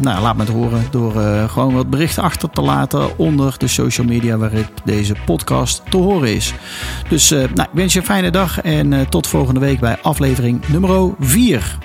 nou, 0.01 0.21
laat 0.21 0.35
me 0.35 0.43
het 0.43 0.51
horen 0.51 0.85
door 0.91 1.13
gewoon 1.49 1.73
wat 1.73 1.89
berichten 1.89 2.23
achter 2.23 2.49
te 2.49 2.61
laten 2.61 3.17
onder 3.17 3.55
de 3.57 3.67
social 3.67 4.07
media 4.07 4.37
waarop 4.37 4.71
deze 4.83 5.15
podcast 5.25 5.81
te 5.89 5.97
horen 5.97 6.35
is. 6.35 6.53
Dus 7.09 7.29
nou, 7.29 7.61
ik 7.61 7.67
wens 7.71 7.93
je 7.93 7.99
een 7.99 8.05
fijne 8.05 8.31
dag 8.31 8.61
en 8.61 9.09
tot 9.09 9.27
volgende 9.27 9.59
week 9.59 9.79
bij 9.79 9.97
aflevering 10.01 10.67
nummer 10.67 11.13
4. 11.19 11.77